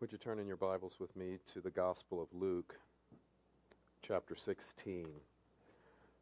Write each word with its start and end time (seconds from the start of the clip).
Would 0.00 0.12
you 0.12 0.16
turn 0.16 0.38
in 0.38 0.46
your 0.46 0.56
Bibles 0.56 0.94
with 0.98 1.14
me 1.14 1.36
to 1.52 1.60
the 1.60 1.68
Gospel 1.68 2.22
of 2.22 2.28
Luke, 2.32 2.74
chapter 4.00 4.34
16? 4.34 5.06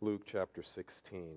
Luke 0.01 0.23
chapter 0.27 0.65
16. 0.65 1.37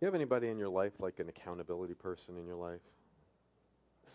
You 0.00 0.04
have 0.04 0.14
anybody 0.14 0.48
in 0.48 0.58
your 0.58 0.68
life 0.68 0.92
like 0.98 1.18
an 1.18 1.30
accountability 1.30 1.94
person 1.94 2.36
in 2.36 2.44
your 2.46 2.56
life? 2.56 2.82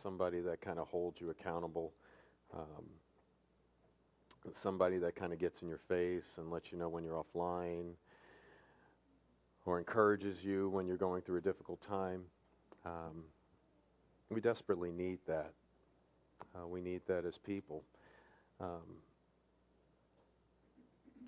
Somebody 0.04 0.39
that 0.42 0.62
kind 0.62 0.78
of 0.78 0.88
holds 0.88 1.20
you 1.20 1.31
accountable. 1.31 1.93
Um, 2.55 2.86
somebody 4.54 5.00
that 5.00 5.16
kind 5.16 5.34
of 5.34 5.39
gets 5.39 5.64
in 5.64 5.68
your 5.68 5.82
face 5.88 6.38
and 6.38 6.52
lets 6.52 6.71
you 6.71 6.77
know 6.77 6.89
when 6.89 7.04
you're 7.04 7.23
offline 7.23 7.93
or 9.66 9.80
encourages 9.80 10.43
you 10.43 10.70
when 10.70 10.86
you're 10.86 10.96
going 10.96 11.23
through 11.23 11.39
a 11.39 11.41
difficult 11.41 11.82
time. 11.82 12.21
Um, 12.86 13.23
we 14.30 14.39
desperately 14.41 14.91
need 14.91 15.18
that. 15.25 15.54
Uh, 16.55 16.67
we 16.67 16.81
need 16.81 17.01
that 17.07 17.25
as 17.25 17.37
people. 17.37 17.84
Um, 18.59 18.97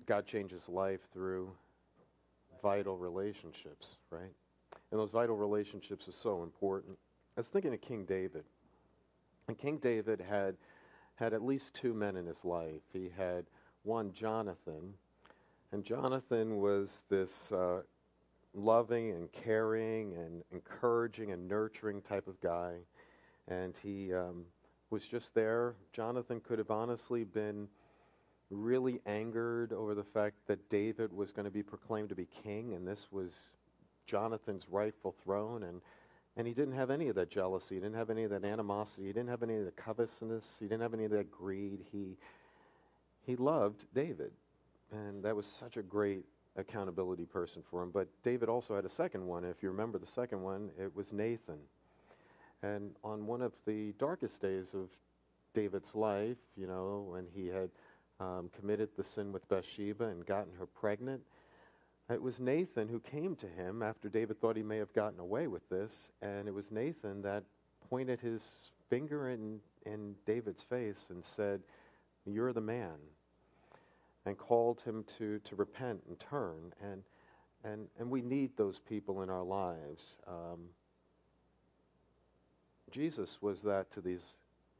God 0.06 0.26
changes 0.26 0.68
life 0.68 1.00
through 1.12 1.50
vital 2.62 2.96
relationships, 2.96 3.96
right? 4.10 4.32
And 4.90 5.00
those 5.00 5.10
vital 5.10 5.36
relationships 5.36 6.08
are 6.08 6.12
so 6.12 6.42
important. 6.42 6.98
I 7.36 7.40
was 7.40 7.46
thinking 7.46 7.72
of 7.72 7.80
King 7.80 8.04
David. 8.04 8.44
And 9.48 9.58
King 9.58 9.78
David 9.78 10.20
had 10.20 10.56
had 11.16 11.34
at 11.34 11.44
least 11.44 11.74
two 11.74 11.92
men 11.92 12.16
in 12.16 12.26
his 12.26 12.44
life. 12.44 12.80
He 12.92 13.10
had 13.16 13.44
one, 13.84 14.12
Jonathan, 14.12 14.94
and 15.70 15.84
Jonathan 15.84 16.58
was 16.58 17.02
this 17.08 17.52
uh, 17.52 17.82
loving 18.54 19.10
and 19.10 19.30
caring 19.32 20.14
and 20.14 20.42
encouraging 20.52 21.32
and 21.32 21.48
nurturing 21.48 22.02
type 22.02 22.28
of 22.28 22.40
guy. 22.40 22.74
And 23.48 23.74
he 23.82 24.12
um, 24.12 24.44
was 24.92 25.04
just 25.06 25.34
there. 25.34 25.74
Jonathan 25.92 26.38
could 26.40 26.58
have 26.58 26.70
honestly 26.70 27.24
been 27.24 27.66
really 28.50 29.00
angered 29.06 29.72
over 29.72 29.94
the 29.94 30.04
fact 30.04 30.36
that 30.46 30.68
David 30.68 31.10
was 31.12 31.32
going 31.32 31.46
to 31.46 31.50
be 31.50 31.62
proclaimed 31.62 32.10
to 32.10 32.14
be 32.14 32.28
king, 32.44 32.74
and 32.74 32.86
this 32.86 33.08
was 33.10 33.48
Jonathan's 34.06 34.66
rightful 34.70 35.14
throne. 35.24 35.62
And, 35.62 35.80
and 36.36 36.46
he 36.46 36.52
didn't 36.52 36.74
have 36.74 36.90
any 36.90 37.08
of 37.08 37.14
that 37.14 37.30
jealousy. 37.30 37.76
He 37.76 37.80
didn't 37.80 37.96
have 37.96 38.10
any 38.10 38.24
of 38.24 38.30
that 38.30 38.44
animosity. 38.44 39.06
He 39.06 39.12
didn't 39.14 39.30
have 39.30 39.42
any 39.42 39.56
of 39.56 39.64
the 39.64 39.70
covetousness. 39.70 40.56
He 40.60 40.66
didn't 40.66 40.82
have 40.82 40.92
any 40.92 41.06
of 41.06 41.10
that 41.12 41.30
greed. 41.30 41.80
He, 41.90 42.18
he 43.24 43.36
loved 43.36 43.84
David. 43.94 44.32
And 44.92 45.24
that 45.24 45.34
was 45.34 45.46
such 45.46 45.78
a 45.78 45.82
great 45.82 46.26
accountability 46.56 47.24
person 47.24 47.62
for 47.70 47.82
him. 47.82 47.90
But 47.90 48.08
David 48.22 48.50
also 48.50 48.76
had 48.76 48.84
a 48.84 48.90
second 48.90 49.26
one. 49.26 49.42
If 49.44 49.62
you 49.62 49.70
remember 49.70 49.96
the 49.96 50.06
second 50.06 50.42
one, 50.42 50.70
it 50.78 50.94
was 50.94 51.14
Nathan. 51.14 51.60
And 52.62 52.94
on 53.02 53.26
one 53.26 53.42
of 53.42 53.52
the 53.66 53.92
darkest 53.98 54.40
days 54.40 54.72
of 54.74 54.88
David's 55.54 55.94
life, 55.94 56.36
you 56.56 56.66
know, 56.66 57.06
when 57.10 57.26
he 57.34 57.48
had 57.48 57.70
um, 58.20 58.50
committed 58.58 58.90
the 58.96 59.04
sin 59.04 59.32
with 59.32 59.48
Bathsheba 59.48 60.04
and 60.04 60.24
gotten 60.24 60.52
her 60.58 60.66
pregnant, 60.66 61.22
it 62.10 62.20
was 62.20 62.38
Nathan 62.38 62.88
who 62.88 63.00
came 63.00 63.36
to 63.36 63.46
him 63.46 63.82
after 63.82 64.08
David 64.08 64.40
thought 64.40 64.56
he 64.56 64.62
may 64.62 64.78
have 64.78 64.92
gotten 64.92 65.18
away 65.18 65.46
with 65.46 65.68
this, 65.68 66.10
and 66.20 66.46
it 66.46 66.54
was 66.54 66.70
Nathan 66.70 67.22
that 67.22 67.44
pointed 67.88 68.20
his 68.20 68.72
finger 68.90 69.30
in, 69.30 69.60
in 69.86 70.14
David's 70.26 70.62
face 70.62 71.06
and 71.10 71.24
said, 71.24 71.60
You're 72.26 72.52
the 72.52 72.60
man, 72.60 72.96
and 74.26 74.36
called 74.36 74.80
him 74.82 75.04
to, 75.18 75.38
to 75.40 75.56
repent 75.56 76.02
and 76.08 76.18
turn. 76.20 76.72
And, 76.82 77.02
and, 77.64 77.88
and 77.98 78.10
we 78.10 78.20
need 78.20 78.56
those 78.56 78.78
people 78.78 79.22
in 79.22 79.30
our 79.30 79.42
lives. 79.42 80.18
Um, 80.26 80.68
Jesus 82.92 83.38
was 83.40 83.62
that 83.62 83.90
to 83.92 84.02
these 84.02 84.36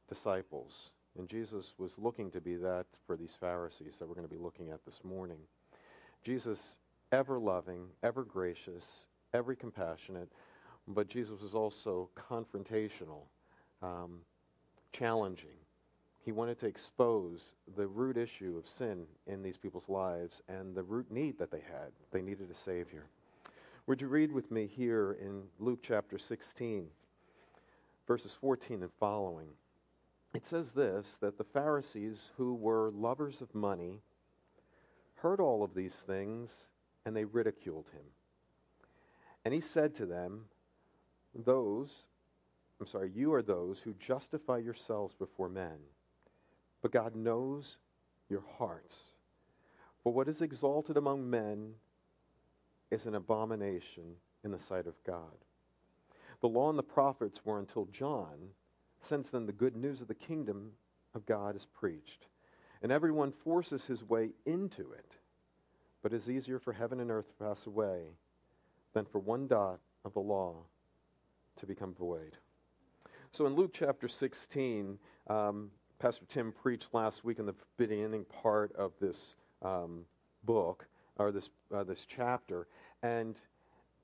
disciples, 0.07 0.91
and 1.19 1.29
Jesus 1.29 1.73
was 1.79 1.99
looking 1.99 2.31
to 2.31 2.41
be 2.41 2.57
that 2.57 2.85
for 3.07 3.17
these 3.17 3.35
Pharisees 3.41 3.97
that 3.99 4.07
we're 4.07 4.15
going 4.15 4.29
to 4.29 4.35
be 4.35 4.41
looking 4.41 4.71
at 4.71 4.85
this 4.85 5.01
morning. 5.03 5.39
Jesus, 6.23 6.77
ever 7.11 7.39
loving, 7.39 7.87
ever 8.03 8.23
gracious, 8.23 9.07
ever 9.33 9.55
compassionate, 9.55 10.31
but 10.87 11.09
Jesus 11.09 11.41
was 11.41 11.55
also 11.55 12.11
confrontational, 12.31 13.23
um, 13.83 14.21
challenging. 14.93 15.57
He 16.23 16.33
wanted 16.33 16.59
to 16.61 16.67
expose 16.67 17.55
the 17.77 17.87
root 17.87 18.19
issue 18.19 18.57
of 18.59 18.69
sin 18.69 19.07
in 19.27 19.43
these 19.43 19.57
people's 19.57 19.89
lives 19.89 20.43
and 20.49 20.75
the 20.75 20.83
root 20.83 21.11
need 21.11 21.39
that 21.39 21.51
they 21.51 21.61
had. 21.61 21.93
They 22.11 22.21
needed 22.21 22.51
a 22.51 22.55
Savior. 22.55 23.07
Would 23.87 24.03
you 24.03 24.09
read 24.09 24.31
with 24.31 24.51
me 24.51 24.67
here 24.67 25.17
in 25.21 25.45
Luke 25.59 25.81
chapter 25.83 26.19
16? 26.19 26.87
Verses 28.07 28.37
14 28.41 28.83
and 28.83 28.93
following. 28.99 29.49
It 30.35 30.47
says 30.47 30.73
this 30.73 31.19
that 31.21 31.39
the 31.39 31.45
Pharisees, 31.45 32.31
who 32.37 32.55
were 32.55 32.91
lovers 32.91 33.41
of 33.41 33.55
money, 33.55 34.01
heard 35.17 35.41
all 35.41 35.63
of 35.63 35.75
these 35.75 36.03
things 36.07 36.69
and 37.05 37.17
they 37.17 37.25
ridiculed 37.25 37.87
him. 37.93 38.05
And 39.45 39.53
he 39.53 39.61
said 39.61 39.95
to 39.97 40.07
them, 40.07 40.47
Those, 41.35 42.07
I'm 42.81 42.87
sorry, 42.87 43.11
you 43.15 43.33
are 43.35 43.43
those 43.43 43.81
who 43.81 43.95
justify 43.95 44.59
yourselves 44.59 45.15
before 45.15 45.49
men, 45.49 45.79
but 46.81 46.93
God 46.93 47.15
knows 47.15 47.77
your 48.29 48.43
hearts. 48.59 49.13
For 50.03 50.13
what 50.13 50.29
is 50.29 50.43
exalted 50.43 50.97
among 50.97 51.29
men 51.29 51.75
is 52.91 53.07
an 53.07 53.15
abomination 53.15 54.17
in 54.45 54.51
the 54.51 54.59
sight 54.59 54.87
of 54.87 55.03
God. 55.05 55.45
The 56.43 56.49
law 56.49 56.69
and 56.69 56.79
the 56.79 56.83
prophets 56.83 57.41
were 57.45 57.61
until 57.61 57.87
John. 57.87 58.51
Since 59.01 59.31
then, 59.31 59.47
the 59.47 59.53
good 59.53 59.77
news 59.77 60.01
of 60.01 60.09
the 60.09 60.15
kingdom 60.15 60.73
of 61.15 61.25
God 61.25 61.57
is 61.57 61.67
preached. 61.67 62.27
And 62.83 62.91
everyone 62.91 63.33
forces 63.33 63.85
his 63.85 64.03
way 64.03 64.31
into 64.45 64.93
it. 64.93 65.13
But 66.03 66.13
it 66.13 66.17
is 66.17 66.29
easier 66.29 66.59
for 66.59 66.73
heaven 66.73 66.99
and 66.99 67.13
earth 67.13 67.29
to 67.29 67.45
pass 67.45 67.67
away 67.67 68.03
than 68.93 69.05
for 69.07 69.21
one 69.21 69.47
dot 69.47 69.79
of 70.05 70.13
the 70.15 70.21
law 70.21 70.65
to 71.59 71.67
become 71.67 71.95
void. 71.95 72.37
So 73.31 73.47
in 73.47 73.55
Luke 73.55 73.71
chapter 73.73 74.09
16, 74.09 74.99
um, 75.29 75.71
Pastor 76.01 76.25
Tim 76.29 76.51
preached 76.51 76.89
last 76.93 77.25
week 77.25 77.39
in 77.39 77.47
the 77.47 77.55
beginning 77.77 78.25
part 78.43 78.75
of 78.75 78.93
this 79.01 79.37
um, 79.63 80.05
book, 80.43 80.89
or 81.19 81.31
this, 81.31 81.51
uh, 81.73 81.85
this 81.85 82.05
chapter. 82.05 82.67
And 83.05 83.41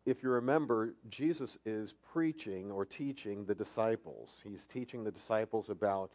if 0.08 0.22
you 0.22 0.30
remember, 0.30 0.94
Jesus 1.10 1.58
is 1.66 1.94
preaching 2.12 2.70
or 2.70 2.84
teaching 2.84 3.44
the 3.44 3.54
disciples. 3.54 4.41
He's 4.42 4.66
teaching 4.66 5.04
the 5.04 5.10
disciples 5.10 5.70
about 5.70 6.10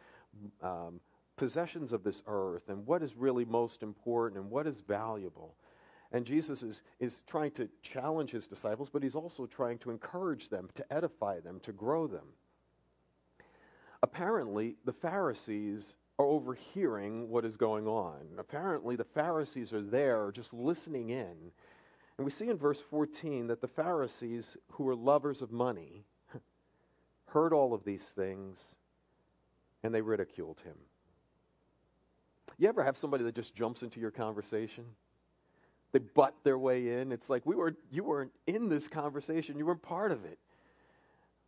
um, 0.62 1.00
possessions 1.36 1.92
of 1.92 2.02
this 2.02 2.22
earth 2.26 2.68
and 2.68 2.86
what 2.86 3.02
is 3.02 3.16
really 3.16 3.44
most 3.44 3.82
important 3.82 4.40
and 4.40 4.50
what 4.50 4.66
is 4.66 4.80
valuable. 4.80 5.54
And 6.12 6.24
Jesus 6.24 6.62
is, 6.62 6.82
is 7.00 7.22
trying 7.26 7.50
to 7.52 7.68
challenge 7.82 8.30
his 8.30 8.46
disciples, 8.46 8.88
but 8.92 9.02
he's 9.02 9.16
also 9.16 9.46
trying 9.46 9.78
to 9.78 9.90
encourage 9.90 10.48
them, 10.48 10.68
to 10.74 10.92
edify 10.92 11.40
them, 11.40 11.60
to 11.60 11.72
grow 11.72 12.06
them. 12.06 12.26
Apparently, 14.02 14.76
the 14.84 14.92
Pharisees 14.92 15.96
are 16.18 16.26
overhearing 16.26 17.28
what 17.28 17.44
is 17.44 17.56
going 17.56 17.88
on. 17.88 18.20
Apparently, 18.38 18.96
the 18.96 19.04
Pharisees 19.04 19.72
are 19.72 19.82
there 19.82 20.30
just 20.32 20.52
listening 20.52 21.10
in 21.10 21.52
and 22.18 22.24
we 22.24 22.30
see 22.30 22.48
in 22.48 22.56
verse 22.56 22.80
14 22.80 23.48
that 23.48 23.60
the 23.60 23.68
Pharisees, 23.68 24.56
who 24.72 24.84
were 24.84 24.94
lovers 24.94 25.42
of 25.42 25.50
money, 25.50 26.04
heard 27.26 27.52
all 27.52 27.74
of 27.74 27.84
these 27.84 28.04
things 28.04 28.60
and 29.82 29.94
they 29.94 30.00
ridiculed 30.00 30.60
him. 30.64 30.76
You 32.58 32.68
ever 32.68 32.84
have 32.84 32.96
somebody 32.96 33.24
that 33.24 33.34
just 33.34 33.54
jumps 33.54 33.82
into 33.82 34.00
your 34.00 34.10
conversation? 34.10 34.84
They 35.92 35.98
butt 35.98 36.34
their 36.42 36.58
way 36.58 37.00
in. 37.00 37.12
It's 37.12 37.28
like 37.28 37.44
we 37.44 37.54
were 37.54 37.76
you 37.90 38.04
weren't 38.04 38.32
in 38.46 38.68
this 38.68 38.88
conversation, 38.88 39.58
you 39.58 39.66
weren't 39.66 39.82
part 39.82 40.10
of 40.10 40.24
it. 40.24 40.38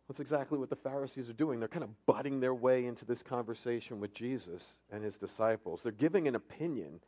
That's 0.07 0.19
exactly 0.21 0.57
what 0.57 0.69
the 0.69 0.75
Pharisees 0.75 1.29
are 1.29 1.33
doing. 1.33 1.59
They're 1.59 1.67
kind 1.67 1.83
of 1.83 2.05
butting 2.05 2.39
their 2.39 2.53
way 2.53 2.85
into 2.85 3.03
this 3.03 3.21
conversation 3.21 3.99
with 3.99 4.13
Jesus 4.13 4.77
and 4.89 5.03
his 5.03 5.17
disciples. 5.17 5.83
They're 5.83 5.91
giving 5.91 6.29
an 6.29 6.35
opinion. 6.35 7.01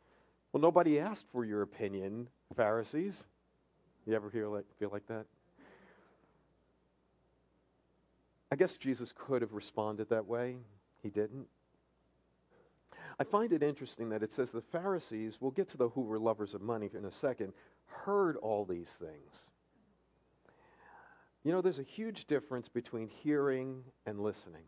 Well, 0.52 0.60
nobody 0.60 1.00
asked 1.00 1.26
for 1.32 1.46
your 1.46 1.62
opinion, 1.62 2.28
Pharisees. 2.54 3.24
You 4.10 4.16
ever 4.16 4.28
feel 4.28 4.50
like, 4.50 4.64
feel 4.80 4.90
like 4.90 5.06
that? 5.06 5.24
I 8.50 8.56
guess 8.56 8.76
Jesus 8.76 9.14
could 9.16 9.40
have 9.40 9.52
responded 9.52 10.08
that 10.08 10.26
way. 10.26 10.56
He 11.00 11.10
didn't. 11.10 11.46
I 13.20 13.22
find 13.22 13.52
it 13.52 13.62
interesting 13.62 14.08
that 14.08 14.24
it 14.24 14.34
says 14.34 14.50
the 14.50 14.62
Pharisees, 14.62 15.38
we'll 15.40 15.52
get 15.52 15.68
to 15.68 15.76
the 15.76 15.90
who 15.90 16.00
were 16.00 16.18
lovers 16.18 16.54
of 16.54 16.60
money 16.60 16.90
in 16.92 17.04
a 17.04 17.12
second, 17.12 17.52
heard 17.86 18.36
all 18.38 18.64
these 18.64 18.90
things. 18.98 19.50
You 21.44 21.52
know, 21.52 21.60
there's 21.60 21.78
a 21.78 21.84
huge 21.84 22.26
difference 22.26 22.68
between 22.68 23.06
hearing 23.06 23.84
and 24.06 24.18
listening. 24.18 24.64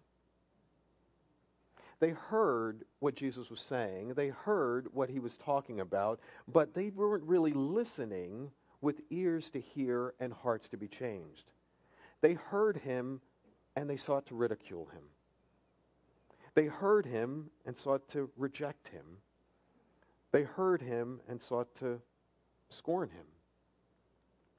They 1.98 2.10
heard 2.10 2.84
what 3.00 3.16
Jesus 3.16 3.50
was 3.50 3.60
saying, 3.60 4.14
they 4.14 4.28
heard 4.28 4.86
what 4.92 5.10
he 5.10 5.18
was 5.18 5.36
talking 5.36 5.80
about, 5.80 6.20
but 6.46 6.74
they 6.74 6.90
weren't 6.90 7.24
really 7.24 7.52
listening 7.52 8.52
with 8.82 9.00
ears 9.10 9.48
to 9.50 9.60
hear 9.60 10.12
and 10.20 10.32
hearts 10.32 10.68
to 10.68 10.76
be 10.76 10.88
changed. 10.88 11.44
They 12.20 12.34
heard 12.34 12.76
him 12.78 13.22
and 13.74 13.88
they 13.88 13.96
sought 13.96 14.26
to 14.26 14.34
ridicule 14.34 14.86
him. 14.92 15.04
They 16.54 16.66
heard 16.66 17.06
him 17.06 17.50
and 17.64 17.78
sought 17.78 18.08
to 18.08 18.28
reject 18.36 18.88
him. 18.88 19.04
They 20.32 20.42
heard 20.42 20.82
him 20.82 21.20
and 21.28 21.42
sought 21.42 21.74
to 21.76 22.02
scorn 22.68 23.08
him. 23.08 23.24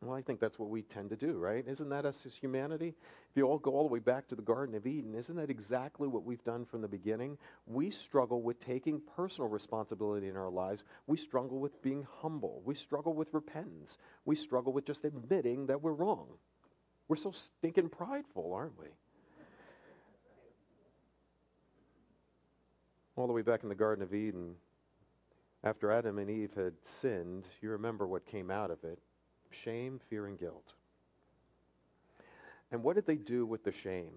Well, 0.03 0.17
I 0.17 0.21
think 0.21 0.41
that's 0.41 0.59
what 0.59 0.69
we 0.69 0.81
tend 0.81 1.11
to 1.11 1.15
do, 1.15 1.37
right? 1.37 1.63
Isn't 1.65 1.87
that 1.89 2.05
us 2.05 2.25
as 2.25 2.35
humanity? 2.35 2.89
If 2.89 3.37
you 3.37 3.43
all 3.43 3.57
go 3.57 3.71
all 3.71 3.87
the 3.87 3.93
way 3.93 3.99
back 3.99 4.27
to 4.27 4.35
the 4.35 4.41
Garden 4.41 4.75
of 4.75 4.85
Eden, 4.85 5.15
isn't 5.15 5.35
that 5.37 5.49
exactly 5.49 6.09
what 6.09 6.25
we've 6.25 6.43
done 6.43 6.65
from 6.65 6.81
the 6.81 6.89
beginning? 6.89 7.37
We 7.67 7.89
struggle 7.89 8.41
with 8.41 8.59
taking 8.59 9.01
personal 9.15 9.49
responsibility 9.49 10.27
in 10.27 10.35
our 10.35 10.49
lives. 10.49 10.83
We 11.07 11.15
struggle 11.15 11.59
with 11.59 11.81
being 11.81 12.05
humble. 12.19 12.61
We 12.65 12.75
struggle 12.75 13.13
with 13.13 13.33
repentance. 13.33 13.97
We 14.25 14.35
struggle 14.35 14.73
with 14.73 14.85
just 14.85 15.05
admitting 15.05 15.67
that 15.67 15.81
we're 15.81 15.93
wrong. 15.93 16.27
We're 17.07 17.15
so 17.15 17.31
stinking 17.31 17.89
prideful, 17.89 18.53
aren't 18.53 18.77
we? 18.77 18.87
All 23.15 23.27
the 23.27 23.33
way 23.33 23.41
back 23.41 23.63
in 23.63 23.69
the 23.69 23.75
Garden 23.75 24.03
of 24.03 24.13
Eden, 24.13 24.55
after 25.63 25.91
Adam 25.91 26.17
and 26.17 26.29
Eve 26.29 26.51
had 26.55 26.73
sinned, 26.83 27.45
you 27.61 27.69
remember 27.69 28.05
what 28.05 28.25
came 28.25 28.51
out 28.51 28.69
of 28.69 28.83
it 28.83 28.99
shame, 29.63 29.99
fear, 30.09 30.27
and 30.27 30.37
guilt. 30.37 30.73
And 32.71 32.83
what 32.83 32.95
did 32.95 33.05
they 33.05 33.15
do 33.15 33.45
with 33.45 33.63
the 33.63 33.71
shame? 33.71 34.13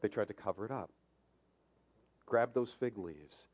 They 0.00 0.08
tried 0.08 0.28
to 0.28 0.34
cover 0.34 0.64
it 0.64 0.70
up. 0.70 0.90
Grab 2.26 2.54
those 2.54 2.72
fig 2.72 2.96
leaves. 2.96 3.44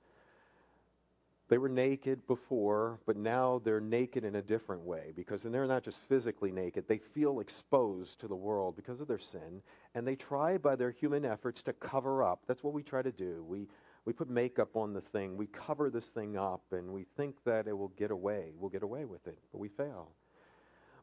They 1.49 1.59
were 1.59 1.69
naked 1.69 2.27
before, 2.27 2.99
but 3.07 3.17
now 3.17 3.61
they're 3.65 3.81
naked 3.81 4.25
in 4.25 4.35
a 4.35 4.43
different 4.43 4.83
way 4.83 5.13
because 5.15 5.45
and 5.45 5.55
they're 5.55 5.67
not 5.67 5.85
just 5.85 6.01
physically 6.01 6.51
naked. 6.51 6.89
They 6.89 6.99
feel 6.99 7.39
exposed 7.39 8.21
to 8.21 8.29
the 8.29 8.35
world 8.35 8.75
because 8.75 9.01
of 9.01 9.07
their 9.07 9.21
sin, 9.21 9.63
and 9.95 10.07
they 10.07 10.17
try 10.17 10.59
by 10.59 10.75
their 10.75 10.91
human 10.91 11.25
efforts 11.25 11.63
to 11.63 11.73
cover 11.73 12.25
up. 12.25 12.43
That's 12.49 12.65
what 12.65 12.75
we 12.75 12.83
try 12.83 13.01
to 13.03 13.13
do. 13.13 13.45
We, 13.49 13.69
we 14.07 14.13
put 14.13 14.31
makeup 14.31 14.77
on 14.77 14.93
the 14.93 15.01
thing, 15.01 15.37
we 15.37 15.49
cover 15.49 15.91
this 15.91 16.07
thing 16.07 16.37
up, 16.37 16.63
and 16.71 16.93
we 16.93 17.05
think 17.17 17.35
that 17.45 17.67
it 17.67 17.77
will 17.77 17.93
get 17.99 18.13
away. 18.13 18.53
We'll 18.57 18.71
get 18.71 18.85
away 18.85 19.05
with 19.05 19.27
it, 19.27 19.39
but 19.53 19.59
we 19.59 19.69
fail. 19.69 20.13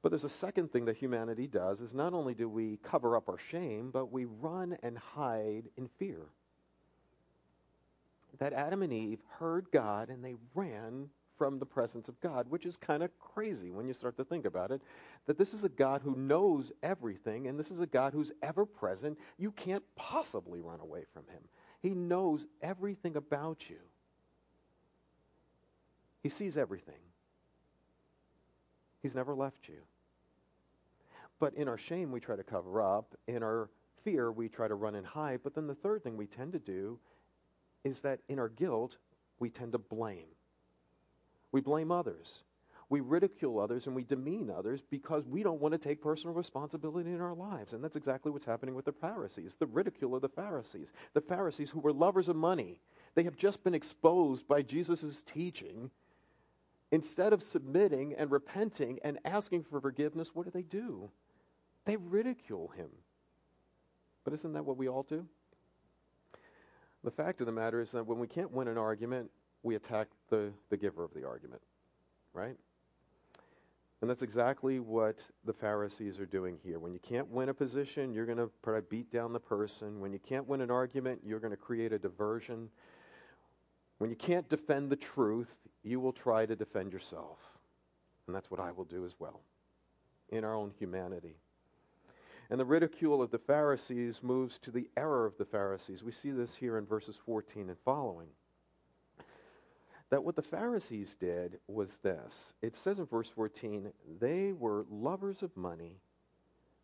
But 0.01 0.09
there's 0.09 0.23
a 0.23 0.29
second 0.29 0.71
thing 0.71 0.85
that 0.85 0.97
humanity 0.97 1.47
does 1.47 1.81
is 1.81 1.93
not 1.93 2.13
only 2.13 2.33
do 2.33 2.49
we 2.49 2.79
cover 2.83 3.15
up 3.15 3.29
our 3.29 3.37
shame, 3.37 3.91
but 3.91 4.11
we 4.11 4.25
run 4.25 4.77
and 4.81 4.97
hide 4.97 5.63
in 5.77 5.89
fear. 5.99 6.27
That 8.39 8.53
Adam 8.53 8.81
and 8.81 8.91
Eve 8.91 9.19
heard 9.37 9.67
God 9.71 10.09
and 10.09 10.23
they 10.23 10.35
ran 10.55 11.09
from 11.37 11.59
the 11.59 11.65
presence 11.65 12.07
of 12.07 12.19
God, 12.21 12.47
which 12.49 12.65
is 12.65 12.75
kind 12.77 13.03
of 13.03 13.17
crazy 13.19 13.71
when 13.71 13.87
you 13.87 13.93
start 13.93 14.17
to 14.17 14.25
think 14.25 14.45
about 14.45 14.71
it. 14.71 14.81
That 15.25 15.37
this 15.37 15.53
is 15.53 15.63
a 15.63 15.69
God 15.69 16.01
who 16.03 16.15
knows 16.15 16.71
everything 16.81 17.47
and 17.47 17.59
this 17.59 17.71
is 17.71 17.79
a 17.79 17.87
God 17.87 18.13
who's 18.13 18.31
ever 18.41 18.65
present. 18.65 19.17
You 19.37 19.51
can't 19.51 19.83
possibly 19.95 20.59
run 20.59 20.79
away 20.79 21.03
from 21.13 21.23
him. 21.27 21.43
He 21.83 21.89
knows 21.89 22.47
everything 22.61 23.15
about 23.15 23.69
you, 23.69 23.79
He 26.23 26.29
sees 26.29 26.57
everything. 26.57 26.95
He's 29.03 29.13
never 29.13 29.35
left 29.35 29.67
you. 29.67 29.81
But 31.37 31.55
in 31.55 31.67
our 31.67 31.77
shame, 31.77 32.09
we 32.13 32.21
try 32.21 32.37
to 32.37 32.43
cover 32.43 32.81
up. 32.81 33.17
In 33.27 33.43
our 33.43 33.67
fear, 34.05 34.31
we 34.31 34.47
try 34.47 34.69
to 34.69 34.75
run 34.75 34.95
and 34.95 35.05
hide. 35.05 35.41
But 35.43 35.55
then 35.55 35.67
the 35.67 35.75
third 35.75 36.05
thing 36.05 36.15
we 36.15 36.25
tend 36.25 36.53
to 36.53 36.59
do 36.59 36.97
is 37.83 37.99
that 37.99 38.19
in 38.29 38.39
our 38.39 38.47
guilt, 38.47 38.95
we 39.39 39.49
tend 39.49 39.73
to 39.73 39.77
blame. 39.77 40.29
We 41.51 41.59
blame 41.59 41.91
others. 41.91 42.43
We 42.93 42.99
ridicule 42.99 43.59
others 43.59 43.87
and 43.87 43.95
we 43.95 44.03
demean 44.03 44.51
others 44.55 44.83
because 44.87 45.25
we 45.25 45.41
don't 45.41 45.59
want 45.59 45.71
to 45.71 45.79
take 45.79 45.99
personal 45.99 46.35
responsibility 46.35 47.09
in 47.09 47.21
our 47.21 47.33
lives. 47.33 47.73
And 47.73 47.83
that's 47.83 47.95
exactly 47.95 48.31
what's 48.31 48.45
happening 48.45 48.75
with 48.75 48.85
the 48.85 48.91
Pharisees 48.91 49.55
the 49.57 49.65
ridicule 49.65 50.13
of 50.13 50.21
the 50.21 50.29
Pharisees. 50.29 50.91
The 51.15 51.21
Pharisees 51.21 51.71
who 51.71 51.79
were 51.79 51.91
lovers 51.91 52.29
of 52.29 52.35
money. 52.35 52.81
They 53.15 53.23
have 53.23 53.35
just 53.35 53.63
been 53.63 53.73
exposed 53.73 54.47
by 54.47 54.61
Jesus' 54.61 55.23
teaching. 55.25 55.89
Instead 56.91 57.33
of 57.33 57.41
submitting 57.41 58.13
and 58.13 58.29
repenting 58.29 58.99
and 59.03 59.17
asking 59.25 59.63
for 59.63 59.81
forgiveness, 59.81 60.35
what 60.35 60.45
do 60.45 60.51
they 60.51 60.61
do? 60.61 61.09
They 61.85 61.97
ridicule 61.97 62.67
him. 62.77 62.89
But 64.23 64.35
isn't 64.35 64.53
that 64.53 64.65
what 64.65 64.77
we 64.77 64.87
all 64.87 65.01
do? 65.01 65.25
The 67.03 67.09
fact 67.09 67.39
of 67.39 67.47
the 67.47 67.53
matter 67.53 67.81
is 67.81 67.89
that 67.93 68.05
when 68.05 68.19
we 68.19 68.27
can't 68.27 68.51
win 68.51 68.67
an 68.67 68.77
argument, 68.77 69.31
we 69.63 69.73
attack 69.73 70.09
the, 70.29 70.51
the 70.69 70.77
giver 70.77 71.03
of 71.03 71.11
the 71.15 71.25
argument, 71.25 71.63
right? 72.35 72.55
And 74.03 74.09
that's 74.09 74.21
exactly 74.21 74.81
what 74.81 75.23
the 75.45 75.53
Pharisees 75.53 76.19
are 76.19 76.25
doing 76.25 76.57
here. 76.61 76.77
When 76.77 76.91
you 76.91 76.99
can't 76.99 77.29
win 77.29 77.47
a 77.47 77.53
position, 77.53 78.13
you're 78.13 78.25
going 78.25 78.37
to 78.37 78.49
probably 78.61 78.81
beat 78.89 79.09
down 79.09 79.31
the 79.31 79.39
person. 79.39 80.01
When 80.01 80.11
you 80.11 80.19
can't 80.19 80.45
win 80.45 80.59
an 80.59 80.69
argument, 80.69 81.21
you're 81.25 81.39
going 81.39 81.51
to 81.51 81.55
create 81.55 81.93
a 81.93 81.97
diversion. 81.97 82.67
When 83.99 84.09
you 84.09 84.17
can't 84.17 84.49
defend 84.49 84.89
the 84.89 84.97
truth, 84.97 85.55
you 85.83 86.01
will 86.01 86.11
try 86.11 86.45
to 86.45 86.53
defend 86.53 86.91
yourself. 86.91 87.37
And 88.27 88.35
that's 88.35 88.51
what 88.51 88.59
I 88.59 88.73
will 88.73 88.83
do 88.83 89.05
as 89.05 89.15
well 89.19 89.39
in 90.27 90.43
our 90.43 90.53
own 90.53 90.73
humanity. 90.77 91.37
And 92.49 92.59
the 92.59 92.65
ridicule 92.65 93.21
of 93.21 93.31
the 93.31 93.39
Pharisees 93.39 94.21
moves 94.21 94.59
to 94.63 94.71
the 94.71 94.89
error 94.97 95.25
of 95.25 95.37
the 95.37 95.45
Pharisees. 95.45 96.03
We 96.03 96.11
see 96.11 96.31
this 96.31 96.55
here 96.55 96.77
in 96.77 96.85
verses 96.85 97.17
14 97.25 97.69
and 97.69 97.79
following. 97.85 98.27
That 100.13 100.23
what 100.23 100.35
the 100.35 100.43
Pharisees 100.43 101.15
did 101.19 101.57
was 101.67 101.97
this. 102.03 102.53
It 102.61 102.75
says 102.75 102.99
in 102.99 103.05
verse 103.05 103.29
14, 103.29 103.91
they 104.19 104.51
were 104.51 104.85
lovers 104.91 105.41
of 105.41 105.57
money. 105.57 105.97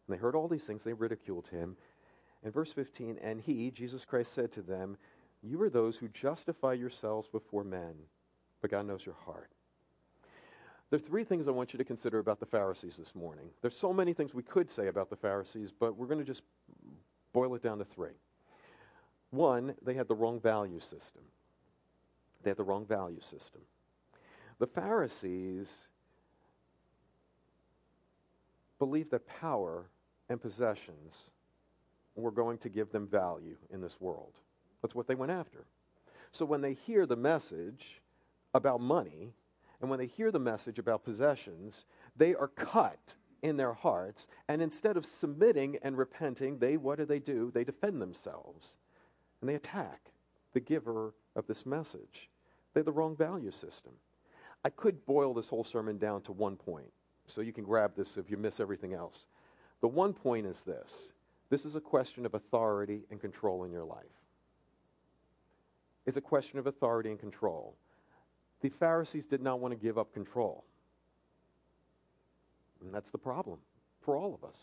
And 0.08 0.18
they 0.18 0.18
heard 0.18 0.34
all 0.34 0.48
these 0.48 0.64
things, 0.64 0.84
they 0.84 0.94
ridiculed 0.94 1.48
him. 1.50 1.78
In 2.44 2.50
verse 2.50 2.74
15, 2.74 3.20
and 3.22 3.40
he, 3.40 3.70
Jesus 3.70 4.04
Christ, 4.04 4.34
said 4.34 4.52
to 4.54 4.64
them, 4.64 4.98
You 5.44 5.62
are 5.62 5.70
those 5.70 5.98
who 5.98 6.08
justify 6.08 6.74
yourselves 6.74 7.28
before 7.28 7.64
men, 7.64 7.94
but 8.62 8.72
God 8.72 8.88
knows 8.88 9.06
your 9.06 9.18
heart. 9.28 9.52
There 10.90 10.98
are 10.98 11.08
three 11.08 11.24
things 11.24 11.48
I 11.48 11.52
want 11.52 11.72
you 11.72 11.78
to 11.78 11.86
consider 11.86 12.18
about 12.18 12.40
the 12.40 12.48
Pharisees 12.48 12.98
this 12.98 13.14
morning. 13.14 13.52
There's 13.62 13.78
so 13.78 13.94
many 13.94 14.14
things 14.14 14.34
we 14.34 14.42
could 14.42 14.72
say 14.72 14.88
about 14.88 15.12
the 15.12 15.16
Pharisees, 15.16 15.72
but 15.72 15.96
we're 15.96 16.08
going 16.08 16.18
to 16.18 16.26
just 16.26 16.42
boil 17.32 17.54
it 17.54 17.62
down 17.62 17.78
to 17.78 17.86
three. 17.86 18.18
One, 19.30 19.76
they 19.86 19.94
had 19.94 20.08
the 20.08 20.16
wrong 20.16 20.40
value 20.40 20.80
system. 20.80 21.22
They 22.44 22.50
had 22.50 22.58
the 22.58 22.64
wrong 22.64 22.86
value 22.86 23.22
system. 23.22 23.62
The 24.60 24.68
Pharisees 24.68 25.88
believed 28.78 29.12
that 29.12 29.28
power 29.28 29.86
and 30.30 30.42
possessions 30.42 31.30
were 32.16 32.32
going 32.32 32.58
to 32.60 32.70
give 32.70 32.92
them 32.92 33.08
value 33.08 33.58
in 33.72 33.82
this 33.82 34.00
world. 34.00 34.34
That's 34.82 34.96
what 34.96 35.08
they 35.08 35.16
went 35.16 35.32
after. 35.32 35.66
So 36.32 36.46
when 36.46 36.62
they 36.62 36.74
hear 36.74 37.06
the 37.06 37.16
message 37.16 38.02
about 38.54 38.82
money, 38.82 39.34
and 39.82 39.90
when 39.90 40.00
they 40.00 40.08
hear 40.08 40.32
the 40.32 40.40
message 40.40 40.80
about 40.80 41.04
possessions, 41.04 41.86
they 42.16 42.36
are 42.36 42.50
cut 42.50 43.16
in 43.42 43.58
their 43.58 43.74
hearts. 43.74 44.28
And 44.48 44.62
instead 44.62 44.98
of 44.98 45.06
submitting 45.06 45.78
and 45.82 45.98
repenting, 45.98 46.60
they, 46.60 46.78
what 46.78 46.98
do 46.98 47.06
they 47.06 47.20
do? 47.20 47.52
They 47.54 47.64
defend 47.64 48.02
themselves 48.02 48.78
and 49.42 49.50
they 49.50 49.56
attack 49.56 50.12
the 50.54 50.60
giver 50.60 51.14
of 51.36 51.48
this 51.48 51.66
message. 51.66 52.30
They 52.74 52.80
have 52.80 52.86
the 52.86 52.92
wrong 52.92 53.16
value 53.16 53.52
system. 53.52 53.94
I 54.64 54.70
could 54.70 55.06
boil 55.06 55.34
this 55.34 55.48
whole 55.48 55.64
sermon 55.64 55.98
down 55.98 56.22
to 56.24 56.32
one 56.32 56.56
point, 56.56 56.92
so 57.28 57.42
you 57.42 57.54
can 57.54 57.64
grab 57.64 57.96
this 57.96 58.18
if 58.18 58.30
you 58.30 58.38
miss 58.38 58.60
everything 58.60 58.94
else. 58.94 59.28
The 59.82 59.88
one 59.88 60.14
point 60.14 60.46
is 60.46 60.62
this 60.62 61.14
this 61.50 61.66
is 61.66 61.76
a 61.76 61.82
question 61.82 62.26
of 62.26 62.34
authority 62.34 63.04
and 63.10 63.20
control 63.20 63.64
in 63.64 63.72
your 63.72 63.86
life. 63.86 64.06
It's 66.06 66.18
a 66.18 66.22
question 66.22 66.60
of 66.60 66.68
authority 66.68 67.10
and 67.10 67.20
control 67.20 67.76
the 68.62 68.70
Pharisees 68.70 69.26
did 69.26 69.42
not 69.42 69.60
want 69.60 69.74
to 69.74 69.80
give 69.80 69.98
up 69.98 70.14
control. 70.14 70.66
And 72.82 72.94
that's 72.94 73.12
the 73.12 73.18
problem 73.18 73.60
for 74.02 74.16
all 74.16 74.34
of 74.34 74.48
us. 74.48 74.58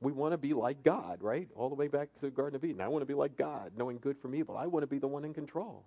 We 0.00 0.12
want 0.12 0.32
to 0.32 0.38
be 0.38 0.52
like 0.52 0.82
God, 0.82 1.22
right? 1.22 1.48
All 1.54 1.68
the 1.68 1.74
way 1.74 1.88
back 1.88 2.12
to 2.14 2.20
the 2.20 2.30
Garden 2.30 2.56
of 2.56 2.64
Eden. 2.64 2.80
I 2.80 2.88
want 2.88 3.02
to 3.02 3.06
be 3.06 3.14
like 3.14 3.36
God, 3.36 3.72
knowing 3.76 3.98
good 3.98 4.18
from 4.18 4.34
evil. 4.34 4.56
I 4.56 4.66
want 4.66 4.82
to 4.82 4.86
be 4.86 4.98
the 4.98 5.06
one 5.06 5.24
in 5.24 5.32
control. 5.32 5.84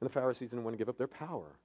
And 0.00 0.08
the 0.08 0.12
Pharisees 0.12 0.50
didn't 0.50 0.64
want 0.64 0.74
to 0.74 0.78
give 0.78 0.88
up 0.88 0.98
their 0.98 1.06
power. 1.06 1.58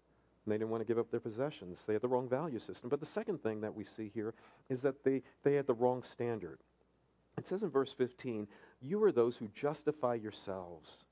And 0.46 0.52
they 0.52 0.58
didn't 0.58 0.70
want 0.70 0.82
to 0.82 0.88
give 0.88 0.98
up 0.98 1.12
their 1.12 1.20
possessions. 1.20 1.84
They 1.86 1.94
had 1.94 2.02
the 2.02 2.08
wrong 2.08 2.28
value 2.28 2.60
system. 2.60 2.90
But 2.90 3.00
the 3.00 3.06
second 3.06 3.44
thing 3.44 3.62
that 3.62 3.76
we 3.76 3.84
see 3.84 4.12
here 4.14 4.34
is 4.70 4.82
that 4.82 5.04
they, 5.04 5.22
they 5.44 5.54
had 5.54 5.68
the 5.68 5.74
wrong 5.74 6.04
standard. 6.04 6.60
It 7.38 7.48
says 7.48 7.64
in 7.64 7.70
verse 7.70 7.94
15, 7.94 8.48
You 8.82 9.04
are 9.04 9.12
those 9.12 9.38
who 9.38 9.50
justify 9.54 10.16
yourselves 10.16 11.06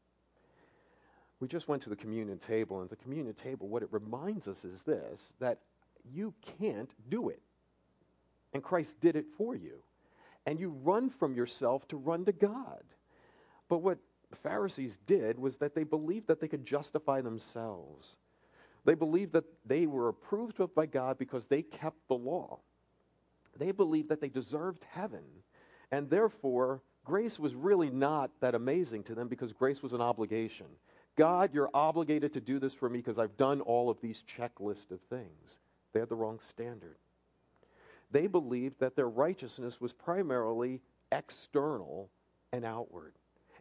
we 1.39 1.47
just 1.47 1.67
went 1.67 1.81
to 1.83 1.89
the 1.89 1.95
communion 1.95 2.38
table, 2.38 2.81
and 2.81 2.89
the 2.89 2.97
communion 2.97 3.33
table, 3.33 3.67
what 3.67 3.83
it 3.83 3.89
reminds 3.91 4.47
us 4.47 4.65
is 4.65 4.83
this 4.83 5.33
that 5.39 5.59
you 6.11 6.33
can't 6.59 6.91
do 7.09 7.29
it. 7.29 7.41
And 8.53 8.63
Christ 8.63 8.99
did 8.99 9.15
it 9.15 9.25
for 9.38 9.55
you. 9.55 9.81
And 10.45 10.59
you 10.59 10.69
run 10.69 11.09
from 11.09 11.35
yourself 11.35 11.88
to 11.89 11.97
run 11.97 12.25
to 12.25 12.31
God. 12.31 12.83
But 13.67 13.79
what 13.79 13.99
the 14.29 14.36
Pharisees 14.36 14.98
did 15.07 15.39
was 15.39 15.57
that 15.57 15.75
they 15.75 15.83
believed 15.83 16.27
that 16.27 16.39
they 16.39 16.48
could 16.48 16.65
justify 16.65 17.21
themselves. 17.21 18.15
They 18.86 18.93
believed 18.93 19.33
that 19.33 19.45
they 19.65 19.86
were 19.86 20.07
approved 20.07 20.59
of 20.59 20.74
by 20.74 20.86
God 20.86 21.17
because 21.17 21.48
they 21.48 21.62
kept 21.62 22.07
the 22.07 22.15
law. 22.15 22.59
They 23.57 23.71
believed 23.71 24.09
that 24.09 24.21
they 24.21 24.29
deserved 24.29 24.86
heaven 24.91 25.24
and 25.91 26.09
therefore 26.09 26.81
grace 27.03 27.39
was 27.39 27.55
really 27.55 27.89
not 27.89 28.31
that 28.39 28.55
amazing 28.55 29.03
to 29.03 29.15
them 29.15 29.27
because 29.27 29.51
grace 29.51 29.81
was 29.81 29.93
an 29.93 30.01
obligation. 30.01 30.67
God, 31.15 31.50
you're 31.53 31.71
obligated 31.74 32.33
to 32.33 32.41
do 32.41 32.59
this 32.59 32.74
for 32.74 32.89
me 32.89 33.00
because 33.00 33.19
I've 33.19 33.36
done 33.36 33.62
all 33.62 33.89
of 33.89 34.00
these 34.00 34.24
checklist 34.38 34.91
of 34.91 35.01
things. 35.09 35.57
They 35.91 36.00
had 36.00 36.09
the 36.09 36.15
wrong 36.15 36.39
standard. 36.39 36.95
They 38.12 38.27
believed 38.27 38.79
that 38.79 38.95
their 38.95 39.09
righteousness 39.09 39.81
was 39.81 39.91
primarily 39.91 40.81
external 41.12 42.09
and 42.53 42.63
outward. 42.63 43.13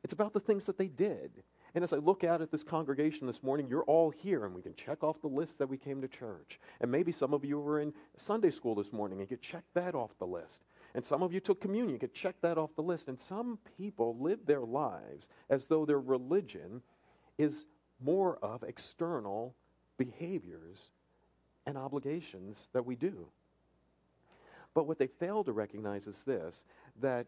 It's 0.05 0.13
about 0.13 0.33
the 0.33 0.41
things 0.41 0.65
that 0.65 0.79
they 0.79 0.89
did. 0.89 1.31
And 1.75 1.85
as 1.85 1.93
I 1.93 1.97
look 1.97 2.25
out 2.25 2.41
at 2.41 2.51
this 2.51 2.63
congregation 2.63 3.27
this 3.27 3.43
morning, 3.43 3.67
you're 3.69 3.85
all 3.85 4.11
here, 4.11 4.45
and 4.45 4.55
we 4.55 4.63
can 4.63 4.75
check 4.75 5.03
off 5.03 5.21
the 5.21 5.29
list 5.29 5.59
that 5.59 5.69
we 5.69 5.77
came 5.77 6.01
to 6.01 6.09
church. 6.09 6.59
And 6.81 6.91
maybe 6.91 7.13
some 7.13 7.35
of 7.35 7.45
you 7.45 7.59
were 7.59 7.81
in 7.81 7.93
Sunday 8.17 8.51
school 8.51 8.75
this 8.75 8.93
morning, 8.93 9.21
and 9.21 9.31
you 9.31 9.37
check 9.37 9.65
that 9.75 9.95
off 9.95 10.11
the 10.19 10.27
list. 10.27 10.65
And 10.95 11.05
some 11.05 11.23
of 11.23 11.33
you 11.33 11.41
took 11.41 11.61
communion, 11.61 11.93
you 11.93 11.99
could 11.99 12.15
check 12.15 12.37
that 12.41 12.59
off 12.59 12.75
the 12.75 12.83
list. 12.83 13.09
And 13.09 13.21
some 13.21 13.59
people 13.77 14.17
live 14.19 14.47
their 14.47 14.63
lives 14.63 15.29
as 15.51 15.67
though 15.67 15.85
their 15.85 16.01
religion 16.01 16.83
is 17.37 17.67
more 18.01 18.39
of 18.43 18.63
external 18.63 19.55
behaviors 19.99 20.91
and 21.67 21.77
obligations 21.77 22.69
that 22.73 22.87
we 22.87 22.97
do. 22.97 23.29
But 24.75 24.87
what 24.87 24.99
they 24.99 25.07
fail 25.07 25.45
to 25.45 25.53
recognize 25.53 26.07
is 26.07 26.23
this 26.23 26.65
that 27.01 27.27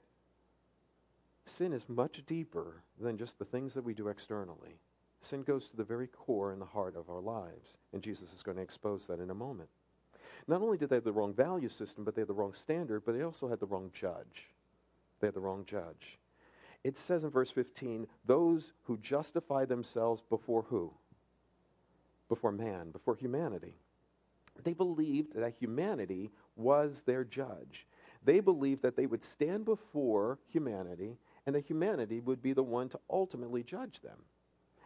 sin 1.44 1.73
is 1.73 1.88
much 1.88 2.23
deeper 2.26 2.82
than 3.00 3.18
just 3.18 3.38
the 3.38 3.44
things 3.44 3.75
that 3.75 3.85
we 3.85 3.94
do 3.94 4.09
externally. 4.09 4.78
Sin 5.20 5.42
goes 5.42 5.68
to 5.68 5.76
the 5.76 5.85
very 5.85 6.06
core 6.06 6.52
and 6.52 6.61
the 6.61 6.66
heart 6.66 6.97
of 6.97 7.11
our 7.11 7.20
lives, 7.20 7.76
and 7.92 8.02
Jesus 8.02 8.32
is 8.32 8.42
going 8.42 8.56
to 8.56 8.62
expose 8.62 9.06
that 9.06 9.20
in 9.20 9.30
a 9.30 9.35
moment. 9.35 9.68
Not 10.47 10.62
only 10.62 10.78
did 10.78 10.88
they 10.88 10.97
have 10.97 11.04
the 11.04 11.12
wrong 11.12 11.35
value 11.35 11.68
system, 11.68 12.04
but 12.04 12.14
they 12.14 12.23
had 12.23 12.28
the 12.28 12.35
wrong 12.35 12.54
standard, 12.54 13.02
but 13.04 13.16
they 13.16 13.23
also 13.23 13.49
had 13.49 13.61
the 13.61 13.66
wrong 13.66 13.90
judge. 13.92 14.49
They 15.20 15.26
had 15.26 15.35
the 15.35 15.40
wrong 15.40 15.64
judge. 15.66 16.18
It 16.82 16.99
says 16.99 17.25
in 17.25 17.30
verse 17.30 17.50
15, 17.50 18.06
those 18.25 18.73
who 18.85 18.97
justify 18.97 19.66
themselves 19.66 20.23
before 20.28 20.62
who? 20.62 20.92
Before 22.28 22.52
man, 22.52 22.90
before 22.90 23.16
humanity. 23.16 23.75
They 24.64 24.73
believed 24.73 25.35
that 25.35 25.54
humanity 25.54 26.30
was 26.56 27.02
their 27.02 27.25
judge. 27.25 27.87
They 28.25 28.40
believed 28.40 28.82
that 28.82 28.97
they 28.97 29.06
would 29.06 29.25
stand 29.25 29.64
before 29.64 30.38
humanity 30.47 31.18
and 31.47 31.54
that 31.54 31.66
humanity 31.66 32.20
would 32.20 32.42
be 32.42 32.52
the 32.52 32.62
one 32.62 32.88
to 32.90 33.00
ultimately 33.09 33.62
judge 33.62 34.00
them. 34.02 34.18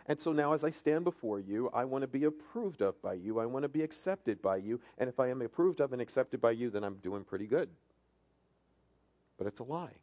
And 0.06 0.20
so 0.20 0.32
now, 0.32 0.52
as 0.52 0.64
I 0.64 0.70
stand 0.70 1.04
before 1.04 1.40
you, 1.40 1.70
I 1.72 1.84
want 1.86 2.02
to 2.02 2.08
be 2.08 2.24
approved 2.24 2.82
of 2.82 3.00
by 3.00 3.14
you. 3.14 3.40
I 3.40 3.46
want 3.46 3.62
to 3.62 3.68
be 3.68 3.82
accepted 3.82 4.42
by 4.42 4.56
you. 4.56 4.80
And 4.98 5.08
if 5.08 5.18
I 5.18 5.28
am 5.30 5.40
approved 5.40 5.80
of 5.80 5.92
and 5.92 6.02
accepted 6.02 6.40
by 6.40 6.50
you, 6.50 6.68
then 6.68 6.84
I'm 6.84 6.96
doing 6.96 7.24
pretty 7.24 7.46
good. 7.46 7.70
But 9.38 9.46
it's 9.46 9.60
a 9.60 9.64
lie. 9.64 9.96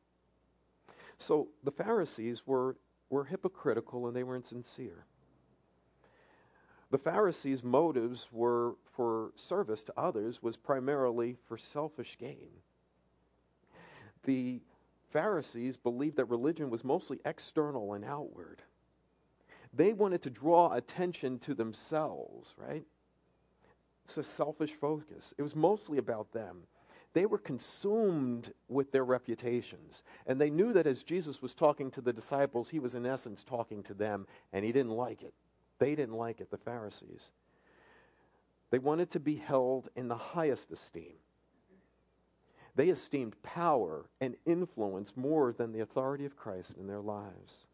So 1.19 1.49
the 1.63 1.71
Pharisees 1.71 2.47
were, 2.47 2.77
were 3.11 3.25
hypocritical 3.25 4.07
and 4.07 4.15
they 4.15 4.23
were 4.23 4.35
insincere. 4.35 5.05
The 6.89 6.97
Pharisees' 6.97 7.63
motives 7.63 8.27
were 8.31 8.75
for 8.91 9.31
service 9.35 9.83
to 9.83 9.93
others 9.95 10.41
was 10.43 10.57
primarily 10.57 11.37
for 11.47 11.57
selfish 11.57 12.17
gain. 12.19 12.49
The 14.23 14.61
Pharisees 15.11 15.77
believed 15.77 16.17
that 16.17 16.25
religion 16.25 16.69
was 16.69 16.83
mostly 16.83 17.19
external 17.25 17.93
and 17.93 18.05
outward. 18.05 18.61
They 19.73 19.93
wanted 19.93 20.21
to 20.23 20.29
draw 20.29 20.73
attention 20.73 21.39
to 21.39 21.53
themselves, 21.53 22.53
right? 22.57 22.85
It's 24.05 24.17
a 24.17 24.23
selfish 24.23 24.73
focus. 24.73 25.33
It 25.37 25.43
was 25.43 25.55
mostly 25.55 25.97
about 25.97 26.31
them. 26.33 26.63
They 27.13 27.25
were 27.25 27.37
consumed 27.37 28.53
with 28.69 28.91
their 28.91 29.03
reputations. 29.05 30.03
And 30.25 30.39
they 30.39 30.49
knew 30.49 30.73
that 30.73 30.87
as 30.87 31.03
Jesus 31.03 31.41
was 31.41 31.53
talking 31.53 31.91
to 31.91 32.01
the 32.01 32.13
disciples, 32.13 32.69
he 32.69 32.79
was 32.79 32.95
in 32.95 33.05
essence 33.05 33.43
talking 33.43 33.83
to 33.83 33.93
them, 33.93 34.27
and 34.53 34.63
he 34.63 34.71
didn't 34.71 34.91
like 34.91 35.21
it. 35.21 35.33
They 35.79 35.95
didn't 35.95 36.15
like 36.15 36.39
it, 36.41 36.51
the 36.51 36.57
Pharisees. 36.57 37.31
They 38.69 38.79
wanted 38.79 39.11
to 39.11 39.19
be 39.19 39.35
held 39.35 39.89
in 39.95 40.07
the 40.07 40.15
highest 40.15 40.71
esteem. 40.71 41.15
They 42.75 42.89
esteemed 42.89 43.41
power 43.43 44.05
and 44.21 44.35
influence 44.45 45.13
more 45.15 45.51
than 45.51 45.73
the 45.73 45.81
authority 45.81 46.25
of 46.25 46.37
Christ 46.37 46.75
in 46.79 46.87
their 46.87 47.01
lives. 47.01 47.65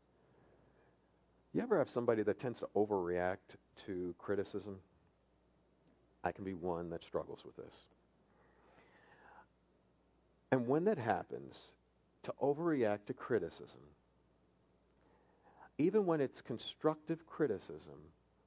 You 1.53 1.61
ever 1.61 1.77
have 1.77 1.89
somebody 1.89 2.23
that 2.23 2.39
tends 2.39 2.59
to 2.59 2.69
overreact 2.75 3.57
to 3.85 4.15
criticism? 4.17 4.77
I 6.23 6.31
can 6.31 6.43
be 6.43 6.53
one 6.53 6.89
that 6.89 7.03
struggles 7.03 7.43
with 7.45 7.55
this. 7.55 7.75
And 10.51 10.67
when 10.67 10.85
that 10.85 10.97
happens, 10.97 11.71
to 12.23 12.33
overreact 12.41 13.05
to 13.07 13.13
criticism, 13.13 13.81
even 15.77 16.05
when 16.05 16.21
it's 16.21 16.41
constructive 16.41 17.25
criticism, 17.27 17.99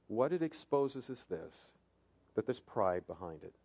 what 0.07 0.33
it 0.33 0.41
exposes 0.41 1.09
is 1.09 1.25
this 1.25 1.73
that 2.35 2.45
there's 2.45 2.59
pride 2.59 3.05
behind 3.07 3.43
it 3.43 3.55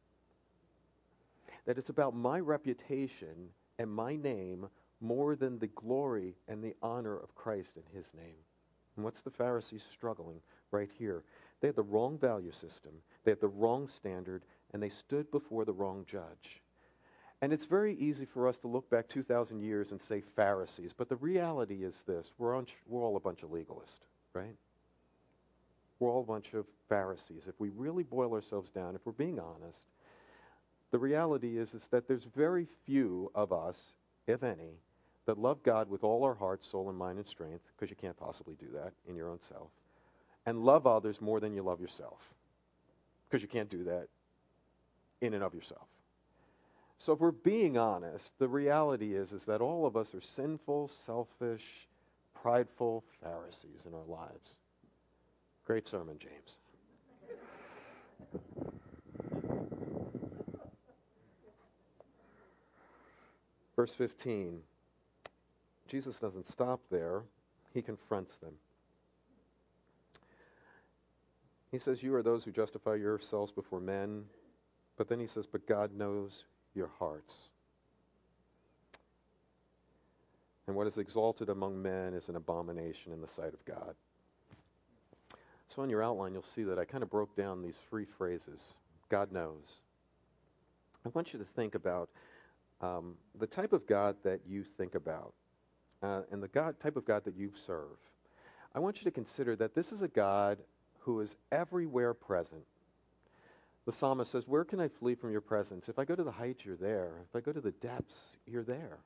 that 1.66 1.78
it's 1.78 1.90
about 1.90 2.14
my 2.14 2.40
reputation 2.40 3.50
and 3.78 3.90
my 3.90 4.16
name 4.16 4.68
more 5.00 5.36
than 5.36 5.58
the 5.58 5.66
glory 5.68 6.34
and 6.48 6.62
the 6.62 6.74
honor 6.82 7.16
of 7.16 7.34
Christ 7.34 7.76
in 7.76 7.82
his 7.96 8.14
name. 8.14 8.36
And 8.96 9.04
what's 9.04 9.20
the 9.20 9.30
Pharisees 9.30 9.86
struggling 9.92 10.40
right 10.70 10.90
here? 10.98 11.22
They 11.60 11.68
had 11.68 11.76
the 11.76 11.82
wrong 11.82 12.18
value 12.18 12.52
system, 12.52 12.92
they 13.24 13.32
had 13.32 13.40
the 13.40 13.48
wrong 13.48 13.88
standard, 13.88 14.44
and 14.72 14.82
they 14.82 14.88
stood 14.88 15.30
before 15.30 15.64
the 15.64 15.72
wrong 15.72 16.04
judge. 16.10 16.62
And 17.42 17.52
it's 17.52 17.66
very 17.66 17.94
easy 17.96 18.24
for 18.24 18.48
us 18.48 18.58
to 18.60 18.68
look 18.68 18.88
back 18.88 19.08
2,000 19.08 19.60
years 19.60 19.92
and 19.92 20.00
say 20.00 20.22
Pharisees, 20.22 20.94
but 20.96 21.08
the 21.08 21.16
reality 21.16 21.84
is 21.84 22.02
this 22.06 22.32
we're, 22.38 22.56
on, 22.56 22.66
we're 22.88 23.02
all 23.02 23.16
a 23.16 23.20
bunch 23.20 23.42
of 23.42 23.50
legalists, 23.50 24.06
right? 24.32 24.56
We're 25.98 26.10
all 26.10 26.22
a 26.22 26.24
bunch 26.24 26.54
of 26.54 26.66
Pharisees. 26.88 27.46
If 27.46 27.58
we 27.58 27.70
really 27.70 28.02
boil 28.02 28.32
ourselves 28.32 28.70
down, 28.70 28.94
if 28.94 29.04
we're 29.04 29.12
being 29.12 29.38
honest, 29.38 29.86
the 30.90 30.98
reality 30.98 31.58
is, 31.58 31.74
is 31.74 31.86
that 31.88 32.08
there's 32.08 32.24
very 32.24 32.66
few 32.84 33.30
of 33.34 33.52
us, 33.52 33.96
if 34.26 34.42
any, 34.42 34.80
that 35.26 35.38
love 35.38 35.62
God 35.62 35.90
with 35.90 36.04
all 36.04 36.24
our 36.24 36.34
heart, 36.34 36.64
soul, 36.64 36.88
and 36.88 36.96
mind 36.96 37.18
and 37.18 37.26
strength, 37.26 37.64
because 37.74 37.90
you 37.90 37.96
can't 37.96 38.16
possibly 38.16 38.54
do 38.54 38.68
that 38.74 38.92
in 39.08 39.16
your 39.16 39.28
own 39.28 39.40
self, 39.40 39.68
and 40.46 40.64
love 40.64 40.86
others 40.86 41.20
more 41.20 41.40
than 41.40 41.52
you 41.52 41.62
love 41.62 41.80
yourself, 41.80 42.32
because 43.28 43.42
you 43.42 43.48
can't 43.48 43.68
do 43.68 43.84
that 43.84 44.08
in 45.20 45.34
and 45.34 45.42
of 45.42 45.54
yourself. 45.54 45.88
So 46.98 47.12
if 47.12 47.20
we're 47.20 47.32
being 47.32 47.76
honest, 47.76 48.32
the 48.38 48.48
reality 48.48 49.14
is, 49.14 49.32
is 49.32 49.44
that 49.44 49.60
all 49.60 49.84
of 49.84 49.96
us 49.96 50.14
are 50.14 50.20
sinful, 50.20 50.88
selfish, 50.88 51.88
prideful 52.34 53.04
Pharisees 53.22 53.84
in 53.86 53.92
our 53.92 54.06
lives. 54.06 54.56
Great 55.66 55.88
sermon, 55.88 56.18
James. 56.18 56.58
Verse 63.76 63.94
15 63.94 64.60
Jesus 65.88 66.16
doesn't 66.16 66.50
stop 66.50 66.80
there, 66.90 67.22
he 67.72 67.80
confronts 67.80 68.36
them. 68.36 68.54
He 71.70 71.78
says, 71.78 72.02
You 72.02 72.14
are 72.14 72.22
those 72.22 72.44
who 72.44 72.50
justify 72.50 72.94
yourselves 72.94 73.52
before 73.52 73.80
men. 73.80 74.24
But 74.96 75.08
then 75.08 75.20
he 75.20 75.26
says, 75.26 75.46
But 75.46 75.66
God 75.66 75.94
knows 75.94 76.44
your 76.74 76.90
hearts. 76.98 77.50
And 80.66 80.74
what 80.74 80.86
is 80.86 80.98
exalted 80.98 81.48
among 81.48 81.80
men 81.80 82.14
is 82.14 82.28
an 82.28 82.36
abomination 82.36 83.12
in 83.12 83.20
the 83.20 83.28
sight 83.28 83.54
of 83.54 83.64
God. 83.64 83.94
So, 85.68 85.82
on 85.82 85.90
your 85.90 86.02
outline, 86.02 86.32
you'll 86.32 86.42
see 86.42 86.64
that 86.64 86.78
I 86.78 86.84
kind 86.84 87.02
of 87.02 87.10
broke 87.10 87.36
down 87.36 87.62
these 87.62 87.78
three 87.88 88.06
phrases 88.18 88.60
God 89.08 89.30
knows. 89.30 89.80
I 91.04 91.10
want 91.10 91.32
you 91.32 91.38
to 91.38 91.44
think 91.44 91.76
about 91.76 92.08
um, 92.80 93.14
the 93.38 93.46
type 93.46 93.72
of 93.72 93.86
God 93.86 94.16
that 94.24 94.40
you 94.46 94.62
think 94.62 94.94
about 94.94 95.32
uh, 96.02 96.22
and 96.30 96.42
the 96.42 96.48
God, 96.48 96.78
type 96.80 96.96
of 96.96 97.04
God 97.04 97.24
that 97.24 97.36
you 97.36 97.52
serve, 97.54 97.96
I 98.74 98.78
want 98.78 98.98
you 98.98 99.04
to 99.04 99.10
consider 99.10 99.56
that 99.56 99.74
this 99.74 99.92
is 99.92 100.02
a 100.02 100.08
God 100.08 100.58
who 101.00 101.20
is 101.20 101.36
everywhere 101.50 102.12
present. 102.12 102.64
The 103.86 103.92
psalmist 103.92 104.32
says, 104.32 104.46
Where 104.46 104.64
can 104.64 104.80
I 104.80 104.88
flee 104.88 105.14
from 105.14 105.30
your 105.30 105.40
presence? 105.40 105.88
If 105.88 105.98
I 105.98 106.04
go 106.04 106.14
to 106.14 106.24
the 106.24 106.32
heights, 106.32 106.64
you're 106.64 106.76
there. 106.76 107.12
If 107.28 107.36
I 107.36 107.40
go 107.40 107.52
to 107.52 107.60
the 107.60 107.70
depths, 107.70 108.36
you're 108.46 108.64
there. 108.64 108.98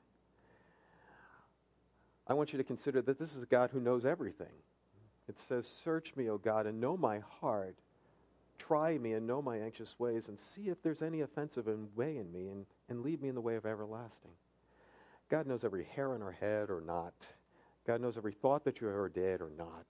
I 2.27 2.33
want 2.33 2.51
you 2.51 2.57
to 2.57 2.63
consider 2.63 3.01
that 3.03 3.19
this 3.19 3.35
is 3.35 3.43
a 3.43 3.45
God 3.45 3.69
who 3.71 3.79
knows 3.79 4.05
everything. 4.05 4.47
It 5.29 5.39
says, 5.39 5.67
Search 5.67 6.15
me, 6.15 6.29
O 6.29 6.37
God, 6.37 6.65
and 6.65 6.81
know 6.81 6.97
my 6.97 7.19
heart. 7.39 7.75
Try 8.67 8.99
me 8.99 9.13
and 9.13 9.25
know 9.25 9.41
my 9.41 9.57
anxious 9.57 9.95
ways, 9.97 10.27
and 10.27 10.39
see 10.39 10.69
if 10.69 10.83
there's 10.83 11.01
any 11.01 11.21
offensive 11.21 11.67
way 11.95 12.17
in 12.17 12.31
me, 12.31 12.47
and, 12.49 12.65
and 12.89 13.01
lead 13.01 13.19
me 13.19 13.29
in 13.29 13.35
the 13.35 13.41
way 13.41 13.55
of 13.55 13.65
everlasting. 13.65 14.31
God 15.29 15.47
knows 15.47 15.63
every 15.63 15.85
hair 15.85 16.13
on 16.13 16.21
our 16.21 16.31
head 16.31 16.69
or 16.69 16.79
not. 16.79 17.13
God 17.87 18.01
knows 18.01 18.17
every 18.17 18.33
thought 18.33 18.63
that 18.65 18.79
you 18.79 18.87
ever 18.87 19.09
did 19.09 19.41
or 19.41 19.49
not. 19.57 19.85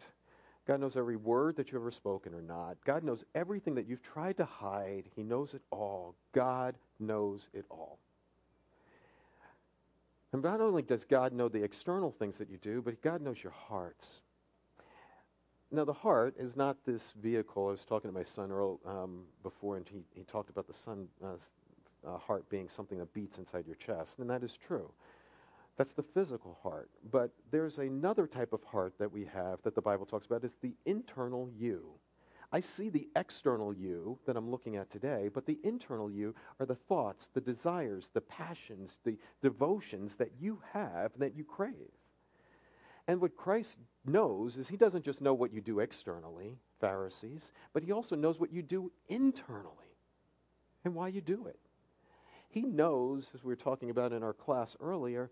God 0.65 0.79
knows 0.79 0.95
every 0.95 1.17
word 1.17 1.57
that 1.57 1.67
you've 1.67 1.81
ever 1.81 1.91
spoken 1.91 2.33
or 2.33 2.41
not. 2.41 2.77
God 2.85 3.03
knows 3.03 3.25
everything 3.35 3.75
that 3.75 3.87
you've 3.87 4.03
tried 4.03 4.37
to 4.37 4.45
hide. 4.45 5.09
He 5.15 5.23
knows 5.23 5.53
it 5.53 5.63
all. 5.69 6.15
God 6.31 6.75
knows 6.97 7.49
it 7.53 7.65
all. 7.69 7.99
And 10.31 10.41
not 10.41 10.61
only 10.61 10.81
does 10.81 11.03
God 11.03 11.33
know 11.33 11.49
the 11.49 11.63
external 11.63 12.11
things 12.11 12.37
that 12.37 12.49
you 12.49 12.57
do, 12.57 12.81
but 12.81 13.01
God 13.01 13.21
knows 13.21 13.43
your 13.43 13.51
hearts. 13.51 14.21
Now, 15.73 15.85
the 15.85 15.93
heart 15.93 16.35
is 16.37 16.57
not 16.57 16.77
this 16.85 17.13
vehicle. 17.21 17.67
I 17.67 17.71
was 17.71 17.85
talking 17.85 18.09
to 18.09 18.13
my 18.13 18.25
son 18.25 18.51
Earl 18.51 18.81
um, 18.85 19.21
before, 19.41 19.77
and 19.77 19.87
he, 19.87 20.03
he 20.13 20.23
talked 20.23 20.49
about 20.49 20.67
the 20.67 20.73
son, 20.73 21.07
uh, 21.23 21.35
uh, 22.05 22.17
heart 22.17 22.49
being 22.49 22.67
something 22.67 22.97
that 22.97 23.13
beats 23.13 23.37
inside 23.37 23.65
your 23.65 23.77
chest, 23.77 24.19
and 24.19 24.29
that 24.29 24.43
is 24.43 24.57
true. 24.57 24.91
That's 25.77 25.93
the 25.93 26.03
physical 26.03 26.59
heart. 26.61 26.89
But 27.09 27.31
there's 27.51 27.77
another 27.77 28.27
type 28.27 28.51
of 28.51 28.61
heart 28.65 28.95
that 28.99 29.13
we 29.13 29.23
have 29.33 29.61
that 29.63 29.73
the 29.73 29.81
Bible 29.81 30.05
talks 30.05 30.25
about. 30.25 30.43
It's 30.43 30.57
the 30.61 30.75
internal 30.85 31.49
you. 31.57 31.85
I 32.51 32.59
see 32.59 32.89
the 32.89 33.07
external 33.15 33.73
you 33.73 34.19
that 34.25 34.35
I'm 34.35 34.51
looking 34.51 34.75
at 34.75 34.89
today, 34.89 35.29
but 35.33 35.45
the 35.45 35.57
internal 35.63 36.11
you 36.11 36.35
are 36.59 36.65
the 36.65 36.75
thoughts, 36.75 37.29
the 37.33 37.39
desires, 37.39 38.09
the 38.13 38.19
passions, 38.19 38.97
the 39.05 39.17
devotions 39.41 40.15
that 40.15 40.31
you 40.37 40.59
have 40.73 41.13
that 41.17 41.33
you 41.37 41.45
crave. 41.45 42.00
And 43.11 43.19
what 43.19 43.35
Christ 43.35 43.77
knows 44.05 44.55
is 44.55 44.69
he 44.69 44.77
doesn't 44.77 45.03
just 45.03 45.19
know 45.19 45.33
what 45.33 45.51
you 45.51 45.59
do 45.59 45.81
externally, 45.81 46.57
Pharisees, 46.79 47.51
but 47.73 47.83
he 47.83 47.91
also 47.91 48.15
knows 48.15 48.39
what 48.39 48.53
you 48.53 48.61
do 48.61 48.89
internally 49.09 49.97
and 50.85 50.95
why 50.95 51.09
you 51.09 51.19
do 51.19 51.45
it. 51.45 51.59
He 52.47 52.61
knows, 52.61 53.31
as 53.35 53.43
we 53.43 53.49
were 53.49 53.57
talking 53.57 53.89
about 53.89 54.13
in 54.13 54.23
our 54.23 54.31
class 54.31 54.77
earlier, 54.79 55.29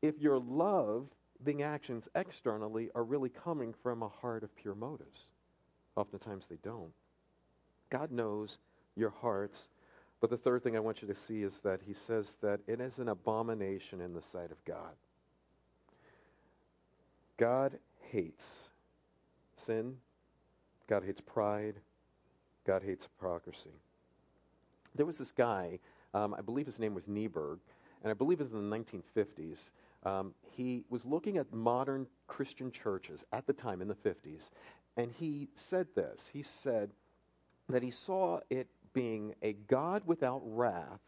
if 0.00 0.18
your 0.18 0.38
love 0.38 1.08
loving 1.38 1.62
actions 1.62 2.08
externally 2.14 2.88
are 2.94 3.04
really 3.04 3.28
coming 3.28 3.74
from 3.82 4.02
a 4.02 4.08
heart 4.08 4.42
of 4.42 4.56
pure 4.56 4.74
motives. 4.74 5.30
Oftentimes 5.96 6.46
they 6.48 6.58
don't. 6.64 6.92
God 7.90 8.10
knows 8.10 8.56
your 8.96 9.10
hearts. 9.10 9.68
But 10.22 10.30
the 10.30 10.38
third 10.38 10.64
thing 10.64 10.76
I 10.76 10.80
want 10.80 11.00
you 11.00 11.08
to 11.08 11.14
see 11.14 11.42
is 11.42 11.60
that 11.60 11.80
he 11.86 11.94
says 11.94 12.36
that 12.40 12.60
it 12.66 12.80
is 12.80 12.98
an 12.98 13.08
abomination 13.08 14.00
in 14.00 14.14
the 14.14 14.22
sight 14.22 14.50
of 14.50 14.64
God. 14.64 14.94
God 17.38 17.78
hates 18.10 18.70
sin. 19.56 19.96
God 20.88 21.04
hates 21.04 21.20
pride. 21.20 21.76
God 22.66 22.82
hates 22.82 23.06
hypocrisy. 23.06 23.70
There 24.94 25.06
was 25.06 25.18
this 25.18 25.30
guy, 25.30 25.78
um, 26.12 26.34
I 26.34 26.42
believe 26.42 26.66
his 26.66 26.78
name 26.78 26.94
was 26.94 27.06
Niebuhr, 27.06 27.58
and 28.02 28.10
I 28.10 28.14
believe 28.14 28.40
it 28.40 28.44
was 28.44 28.52
in 28.52 28.68
the 28.68 28.76
1950s. 28.76 29.70
Um, 30.04 30.34
he 30.50 30.84
was 30.90 31.04
looking 31.04 31.38
at 31.38 31.52
modern 31.52 32.06
Christian 32.26 32.70
churches 32.70 33.24
at 33.32 33.46
the 33.46 33.52
time 33.52 33.80
in 33.80 33.88
the 33.88 33.94
50s, 33.94 34.50
and 34.96 35.12
he 35.12 35.48
said 35.54 35.86
this. 35.94 36.30
He 36.32 36.42
said 36.42 36.90
that 37.68 37.82
he 37.82 37.90
saw 37.90 38.40
it 38.50 38.68
being 38.92 39.34
a 39.42 39.52
God 39.52 40.02
without 40.06 40.42
wrath, 40.44 41.00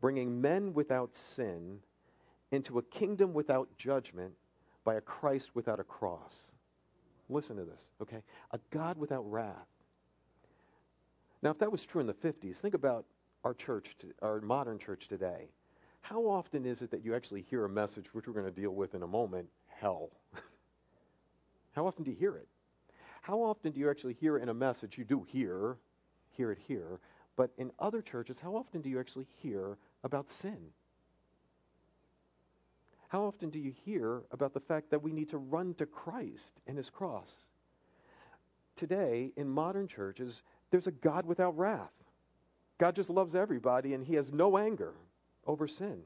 bringing 0.00 0.40
men 0.40 0.74
without 0.74 1.16
sin 1.16 1.80
into 2.52 2.78
a 2.78 2.82
kingdom 2.82 3.32
without 3.32 3.68
judgment 3.78 4.34
by 4.84 4.94
a 4.94 5.00
Christ 5.00 5.50
without 5.54 5.80
a 5.80 5.84
cross. 5.84 6.52
Listen 7.28 7.56
to 7.56 7.64
this, 7.64 7.90
okay? 8.02 8.22
A 8.52 8.58
God 8.70 8.98
without 8.98 9.30
wrath. 9.30 9.68
Now, 11.42 11.50
if 11.50 11.58
that 11.58 11.72
was 11.72 11.84
true 11.84 12.00
in 12.00 12.06
the 12.06 12.14
50s, 12.14 12.56
think 12.56 12.74
about 12.74 13.04
our 13.44 13.54
church, 13.54 13.94
our 14.20 14.40
modern 14.40 14.78
church 14.78 15.08
today. 15.08 15.48
How 16.02 16.22
often 16.22 16.66
is 16.66 16.82
it 16.82 16.90
that 16.90 17.04
you 17.04 17.14
actually 17.14 17.42
hear 17.42 17.64
a 17.64 17.68
message, 17.68 18.12
which 18.12 18.26
we're 18.26 18.34
going 18.34 18.46
to 18.46 18.60
deal 18.60 18.72
with 18.72 18.94
in 18.94 19.02
a 19.02 19.06
moment, 19.06 19.48
hell? 19.68 20.10
How 21.72 21.86
often 21.86 22.04
do 22.04 22.10
you 22.10 22.16
hear 22.16 22.36
it? 22.36 22.48
How 23.22 23.38
often 23.38 23.72
do 23.72 23.80
you 23.80 23.90
actually 23.90 24.14
hear 24.14 24.38
in 24.38 24.48
a 24.48 24.54
message? 24.54 24.98
You 24.98 25.04
do 25.04 25.26
hear, 25.28 25.76
hear 26.30 26.50
it 26.50 26.58
here, 26.66 27.00
but 27.36 27.50
in 27.58 27.70
other 27.78 28.02
churches, 28.02 28.40
how 28.40 28.56
often 28.56 28.80
do 28.80 28.88
you 28.88 28.98
actually 28.98 29.26
hear 29.42 29.78
about 30.02 30.30
sin? 30.30 30.58
How 33.10 33.24
often 33.24 33.50
do 33.50 33.58
you 33.58 33.72
hear 33.84 34.22
about 34.30 34.54
the 34.54 34.60
fact 34.60 34.90
that 34.90 35.02
we 35.02 35.12
need 35.12 35.30
to 35.30 35.38
run 35.38 35.74
to 35.74 35.86
Christ 35.86 36.60
and 36.68 36.76
his 36.76 36.90
cross? 36.90 37.44
Today, 38.76 39.32
in 39.36 39.48
modern 39.48 39.88
churches, 39.88 40.42
there's 40.70 40.86
a 40.86 40.92
God 40.92 41.26
without 41.26 41.58
wrath. 41.58 41.90
God 42.78 42.94
just 42.94 43.10
loves 43.10 43.34
everybody 43.34 43.94
and 43.94 44.06
he 44.06 44.14
has 44.14 44.32
no 44.32 44.56
anger 44.56 44.94
over 45.44 45.66
sin. 45.66 46.02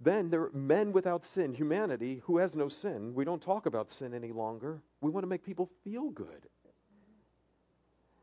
Then 0.00 0.30
there 0.30 0.44
are 0.44 0.50
men 0.54 0.92
without 0.92 1.26
sin, 1.26 1.52
humanity 1.52 2.22
who 2.24 2.38
has 2.38 2.54
no 2.54 2.70
sin. 2.70 3.14
We 3.14 3.26
don't 3.26 3.42
talk 3.42 3.66
about 3.66 3.92
sin 3.92 4.14
any 4.14 4.32
longer. 4.32 4.80
We 5.02 5.10
want 5.10 5.24
to 5.24 5.28
make 5.28 5.44
people 5.44 5.70
feel 5.84 6.08
good. 6.08 6.48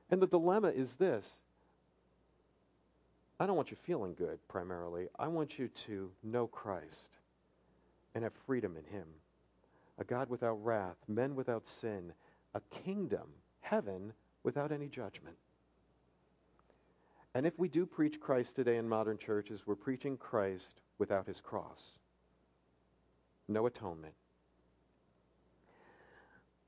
And 0.10 0.20
the 0.20 0.28
dilemma 0.28 0.70
is 0.70 0.96
this 0.96 1.42
I 3.40 3.46
don't 3.46 3.56
want 3.56 3.72
you 3.72 3.78
feeling 3.78 4.14
good 4.14 4.40
primarily. 4.48 5.08
I 5.18 5.28
want 5.28 5.58
you 5.58 5.68
to 5.88 6.12
know 6.24 6.48
Christ 6.48 7.10
and 8.16 8.24
have 8.24 8.34
freedom 8.46 8.78
in 8.78 8.86
Him. 8.86 9.08
A 9.98 10.04
God 10.04 10.30
without 10.30 10.64
wrath, 10.64 10.98
men 11.08 11.36
without 11.36 11.68
sin, 11.68 12.14
a 12.54 12.62
kingdom, 12.84 13.28
heaven 13.62 14.14
without 14.44 14.72
any 14.72 14.88
judgment. 14.88 15.36
And 17.36 17.48
if 17.48 17.58
we 17.58 17.68
do 17.68 17.86
preach 17.86 18.20
Christ 18.20 18.56
today 18.56 18.78
in 18.78 18.88
modern 18.88 19.18
churches, 19.18 19.64
we're 19.66 19.76
preaching 19.76 20.18
Christ 20.18 20.82
without 21.00 21.28
his 21.28 21.42
cross. 21.42 22.00
No 23.48 23.66
atonement. 23.66 24.14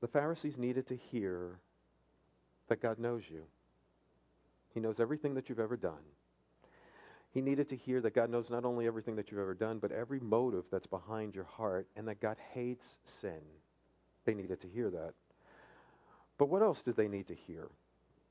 The 0.00 0.08
Pharisees 0.08 0.58
needed 0.58 0.88
to 0.88 0.96
hear 0.96 1.60
that 2.68 2.82
God 2.82 2.98
knows 2.98 3.22
you. 3.30 3.44
He 4.74 4.80
knows 4.80 5.00
everything 5.00 5.34
that 5.34 5.48
you've 5.48 5.60
ever 5.60 5.76
done. 5.76 6.02
He 7.36 7.42
needed 7.42 7.68
to 7.68 7.76
hear 7.76 8.00
that 8.00 8.14
God 8.14 8.30
knows 8.30 8.48
not 8.48 8.64
only 8.64 8.86
everything 8.86 9.14
that 9.16 9.30
you've 9.30 9.40
ever 9.40 9.52
done, 9.52 9.78
but 9.78 9.92
every 9.92 10.20
motive 10.20 10.64
that's 10.72 10.86
behind 10.86 11.34
your 11.34 11.44
heart, 11.44 11.86
and 11.94 12.08
that 12.08 12.18
God 12.18 12.38
hates 12.54 12.98
sin. 13.04 13.42
They 14.24 14.32
needed 14.32 14.58
to 14.62 14.68
hear 14.68 14.88
that. 14.88 15.12
But 16.38 16.48
what 16.48 16.62
else 16.62 16.80
did 16.80 16.96
they 16.96 17.08
need 17.08 17.28
to 17.28 17.34
hear? 17.34 17.68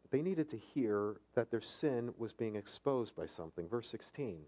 They 0.10 0.24
needed 0.24 0.50
to 0.50 0.58
hear 0.58 1.18
that 1.36 1.52
their 1.52 1.62
sin 1.62 2.16
was 2.18 2.34
being 2.34 2.56
exposed 2.56 3.16
by 3.16 3.28
something. 3.28 3.68
Verse 3.68 3.88
16 3.90 4.40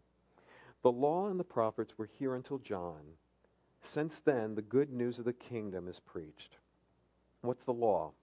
The 0.82 0.92
law 0.92 1.28
and 1.28 1.40
the 1.40 1.44
prophets 1.44 1.96
were 1.96 2.10
here 2.18 2.34
until 2.34 2.58
John. 2.58 3.02
Since 3.84 4.22
then, 4.22 4.56
the 4.56 4.64
good 4.64 4.92
news 4.92 5.20
of 5.20 5.26
the 5.26 5.34
kingdom 5.34 5.88
is 5.88 6.00
preached. 6.00 6.58
What's 7.42 7.66
the 7.66 7.74
law? 7.74 8.14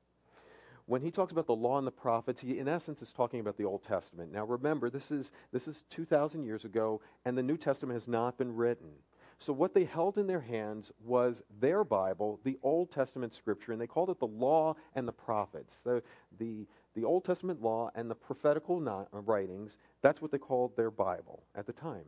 When 0.87 1.01
he 1.01 1.11
talks 1.11 1.33
about 1.33 1.47
the 1.47 1.55
law 1.55 1.79
and 1.79 1.87
the 1.87 1.93
prophets, 1.93 2.43
he 2.43 2.59
in 2.59 2.69
essence 2.69 3.01
is 3.01 3.13
talking 3.13 3.41
about 3.41 3.57
the 3.57 3.65
Old 3.65 3.85
Testament. 3.85 4.33
Now 4.33 4.45
remember, 4.45 4.91
this 4.91 5.11
is, 5.11 5.31
this 5.51 5.67
is 5.67 5.83
2,000 5.91 6.45
years 6.45 6.65
ago, 6.65 7.01
and 7.25 7.39
the 7.39 7.43
New 7.43 7.57
Testament 7.57 7.97
has 7.97 8.07
not 8.07 8.37
been 8.37 8.55
written. 8.55 8.91
So, 9.39 9.53
what 9.53 9.75
they 9.75 9.85
held 9.85 10.17
in 10.19 10.27
their 10.27 10.41
hands 10.41 10.93
was 11.05 11.43
their 11.61 11.85
Bible, 11.85 12.41
the 12.45 12.59
Old 12.63 12.91
Testament 12.91 13.35
scripture, 13.35 13.73
and 13.73 13.81
they 13.81 13.87
called 13.87 14.11
it 14.11 14.19
the 14.19 14.27
law 14.27 14.77
and 14.95 15.09
the 15.09 15.13
prophets. 15.13 15.81
The, 15.83 16.03
the, 16.39 16.67
the 16.95 17.05
Old 17.05 17.25
Testament 17.25 17.61
law 17.61 17.91
and 17.95 18.11
the 18.11 18.15
prophetical 18.15 18.79
not, 18.79 19.09
uh, 19.13 19.21
writings, 19.21 19.79
that's 20.03 20.23
what 20.23 20.31
they 20.31 20.39
called 20.39 20.77
their 20.77 20.91
Bible 20.91 21.43
at 21.55 21.67
the 21.67 21.73
time. 21.73 22.05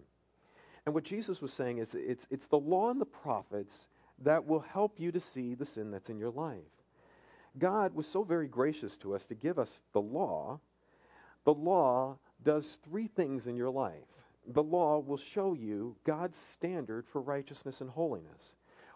And 0.84 0.94
what 0.94 1.04
Jesus 1.04 1.42
was 1.42 1.52
saying 1.52 1.78
is 1.78 1.94
it's, 1.94 2.26
it's 2.30 2.46
the 2.46 2.58
law 2.58 2.90
and 2.90 3.00
the 3.00 3.06
prophets 3.06 3.86
that 4.22 4.46
will 4.46 4.60
help 4.60 4.98
you 4.98 5.10
to 5.12 5.20
see 5.20 5.54
the 5.54 5.66
sin 5.66 5.90
that's 5.90 6.08
in 6.08 6.18
your 6.18 6.30
life. 6.30 6.60
God 7.58 7.94
was 7.94 8.06
so 8.06 8.22
very 8.22 8.48
gracious 8.48 8.96
to 8.98 9.14
us 9.14 9.26
to 9.26 9.34
give 9.34 9.58
us 9.58 9.80
the 9.92 10.00
law. 10.00 10.60
The 11.44 11.54
law 11.54 12.18
does 12.44 12.78
three 12.84 13.08
things 13.08 13.46
in 13.46 13.56
your 13.56 13.70
life. 13.70 14.04
The 14.46 14.62
law 14.62 14.98
will 14.98 15.16
show 15.16 15.54
you 15.54 15.96
God's 16.04 16.38
standard 16.38 17.06
for 17.06 17.20
righteousness 17.20 17.80
and 17.80 17.90
holiness. 17.90 18.52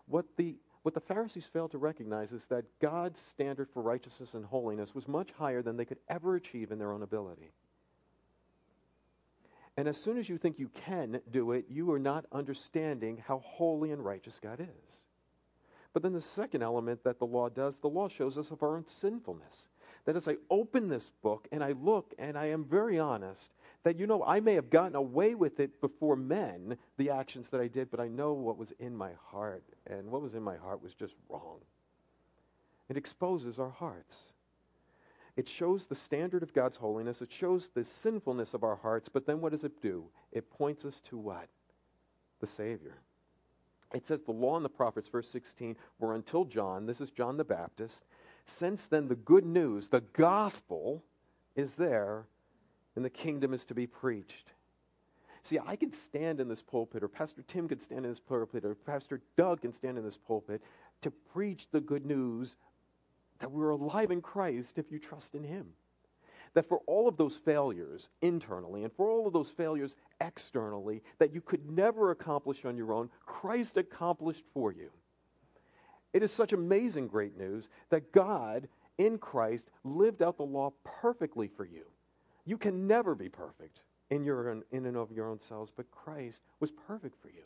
What 0.07 0.27
the 0.37 0.57
what 0.83 0.95
the 0.95 1.01
Pharisees 1.01 1.45
failed 1.45 1.73
to 1.73 1.79
recognize 1.79 2.33
is 2.33 2.47
that 2.47 2.65
God's 2.81 3.21
standard 3.21 3.69
for 3.69 3.83
righteousness 3.83 4.33
and 4.33 4.47
holiness 4.47 4.95
was 4.95 5.07
much 5.07 5.31
higher 5.33 5.61
than 5.61 5.77
they 5.77 5.85
could 5.85 5.99
ever 6.09 6.37
achieve 6.37 6.73
in 6.73 6.79
their 6.79 6.93
own 6.93 7.03
ability. 7.03 7.53
And 9.77 9.87
as 9.87 9.99
soon 9.99 10.19
as 10.19 10.29
you 10.29 10.39
think 10.39 10.59
you 10.59 10.69
can 10.69 11.21
do 11.31 11.53
it, 11.53 11.67
you 11.69 11.91
are 11.93 11.99
not 11.99 12.25
understanding 12.33 13.23
how 13.27 13.39
holy 13.45 13.93
and 13.93 14.03
righteous 14.03 14.41
God 14.43 14.61
is. 14.61 15.05
But 15.93 16.03
then 16.03 16.13
the 16.13 16.21
second 16.21 16.63
element 16.63 17.03
that 17.05 17.19
the 17.19 17.27
law 17.27 17.49
does, 17.49 17.77
the 17.77 17.89
law 17.89 18.09
shows 18.09 18.39
us 18.39 18.51
of 18.51 18.63
our 18.63 18.77
own 18.77 18.85
sinfulness. 18.89 19.69
That 20.05 20.17
as 20.17 20.29
I 20.29 20.37
open 20.49 20.89
this 20.89 21.11
book 21.23 21.49
and 21.53 21.63
I 21.63 21.73
look 21.73 22.15
and 22.19 22.39
I 22.39 22.47
am 22.47 22.65
very 22.65 22.99
honest, 22.99 23.53
that, 23.83 23.99
you 23.99 24.07
know, 24.07 24.23
I 24.25 24.41
may 24.41 24.55
have 24.55 24.71
gotten 24.71 24.95
away 24.95 25.35
with 25.35 25.61
it 25.61 25.81
before 25.81 26.17
men, 26.17 26.77
the 26.97 27.11
actions 27.11 27.49
that 27.51 27.61
I 27.61 27.67
did, 27.67 27.91
but 27.91 28.01
I 28.01 28.09
know 28.09 28.33
what 28.33 28.57
was 28.57 28.73
in 28.79 28.97
my 28.97 29.11
heart. 29.31 29.65
And 29.87 30.11
what 30.11 30.23
was 30.23 30.35
in 30.35 30.43
my 30.43 30.57
heart 30.57 30.83
was 30.83 30.95
just 30.95 31.15
wrong. 31.29 31.59
It 32.89 32.97
exposes 32.97 33.59
our 33.59 33.71
hearts. 33.71 34.17
It 35.37 35.49
shows 35.49 35.87
the 35.87 35.95
standard 35.95 36.43
of 36.43 36.53
God's 36.53 36.77
holiness. 36.77 37.23
It 37.23 37.33
shows 37.33 37.69
the 37.69 37.85
sinfulness 37.85 38.55
of 38.55 38.65
our 38.65 38.77
hearts. 38.77 39.09
But 39.09 39.27
then 39.27 39.41
what 39.41 39.53
does 39.53 39.65
it 39.65 39.81
do? 39.81 40.05
It 40.33 40.51
points 40.51 40.85
us 40.85 41.01
to 41.03 41.19
what? 41.19 41.49
The 42.41 42.47
Savior. 42.47 42.99
It 43.93 44.07
says 44.07 44.21
the 44.23 44.33
law 44.33 44.57
and 44.57 44.65
the 44.65 44.69
prophets, 44.69 45.09
verse 45.09 45.29
16, 45.29 45.77
were 45.99 46.15
until 46.15 46.45
John. 46.45 46.87
This 46.87 47.01
is 47.01 47.11
John 47.11 47.37
the 47.37 47.45
Baptist. 47.45 48.05
Since 48.47 48.87
then, 48.87 49.09
the 49.09 49.17
good 49.17 49.45
news, 49.45 49.89
the 49.89 50.03
gospel, 50.13 51.03
is 51.57 51.75
there 51.75 52.27
and 52.97 53.05
the 53.05 53.11
kingdom 53.11 53.55
is 53.55 53.65
to 53.67 53.75
be 53.75 53.87
preached. 53.87 54.53
See, 55.43 55.59
I 55.65 55.77
could 55.77 55.95
stand 55.95 56.41
in 56.41 56.49
this 56.49 56.63
pulpit, 56.63 57.03
or 57.03 57.09
Pastor 57.09 57.43
Tim 57.47 57.67
could 57.67 57.83
stand 57.83 58.05
in 58.05 58.11
this 58.11 58.21
pulpit, 58.21 58.65
or 58.65 58.75
Pastor 58.75 59.23
Doug 59.37 59.63
can 59.63 59.73
stand 59.73 59.97
in 59.97 60.05
this 60.05 60.17
pulpit 60.17 60.63
to 61.01 61.11
preach 61.11 61.69
the 61.73 61.81
good 61.81 62.05
news 62.05 62.57
that 63.39 63.51
we're 63.51 63.71
alive 63.71 64.11
in 64.11 64.21
Christ 64.21 64.77
if 64.77 64.93
you 64.93 64.99
trust 64.99 65.35
in 65.35 65.45
Him. 65.45 65.69
That 66.55 66.69
for 66.69 66.81
all 66.87 67.07
of 67.07 67.17
those 67.17 67.37
failures 67.37 68.09
internally 68.23 68.83
and 68.83 68.93
for 68.93 69.09
all 69.09 69.27
of 69.27 69.33
those 69.33 69.51
failures 69.51 69.95
externally 70.21 71.03
that 71.19 71.33
you 71.33 71.41
could 71.41 71.71
never 71.71 72.11
accomplish 72.11 72.65
on 72.65 72.77
your 72.77 72.93
own, 72.93 73.09
Christ 73.25 73.77
accomplished 73.77 74.43
for 74.53 74.73
you. 74.73 74.91
It 76.13 76.23
is 76.23 76.33
such 76.33 76.53
amazing 76.53 77.07
great 77.07 77.39
news 77.39 77.69
that 77.91 78.13
God 78.13 78.69
in 78.99 79.19
Christ 79.19 79.71
lived 79.85 80.23
out 80.23 80.37
the 80.37 80.43
law 80.43 80.73
perfectly 80.85 81.49
for 81.49 81.65
you. 81.65 81.85
You 82.45 82.59
can 82.59 82.87
never 82.87 83.15
be 83.15 83.29
perfect 83.29 83.83
in, 84.11 84.25
your, 84.25 84.51
in 84.51 84.87
and 84.87 84.97
of 84.97 85.13
your 85.13 85.29
own 85.29 85.41
selves, 85.41 85.71
but 85.75 85.91
Christ 85.91 86.43
was 86.59 86.73
perfect 86.73 87.17
for 87.23 87.29
you. 87.29 87.45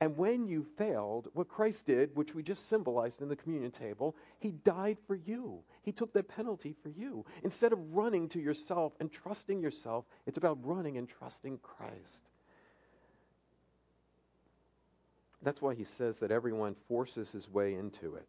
And 0.00 0.16
when 0.16 0.46
you 0.46 0.64
failed, 0.76 1.28
what 1.32 1.48
Christ 1.48 1.86
did, 1.86 2.14
which 2.14 2.32
we 2.32 2.42
just 2.42 2.68
symbolized 2.68 3.20
in 3.20 3.28
the 3.28 3.34
communion 3.34 3.72
table, 3.72 4.14
he 4.38 4.52
died 4.52 4.98
for 5.06 5.16
you. 5.16 5.64
He 5.82 5.90
took 5.90 6.12
the 6.12 6.22
penalty 6.22 6.72
for 6.82 6.88
you. 6.88 7.26
Instead 7.42 7.72
of 7.72 7.96
running 7.96 8.28
to 8.28 8.40
yourself 8.40 8.92
and 9.00 9.10
trusting 9.10 9.60
yourself, 9.60 10.04
it's 10.24 10.38
about 10.38 10.64
running 10.64 10.96
and 10.98 11.08
trusting 11.08 11.58
Christ. 11.58 12.28
That's 15.42 15.60
why 15.60 15.74
he 15.74 15.84
says 15.84 16.20
that 16.20 16.30
everyone 16.30 16.76
forces 16.86 17.32
his 17.32 17.50
way 17.50 17.74
into 17.74 18.14
it. 18.14 18.28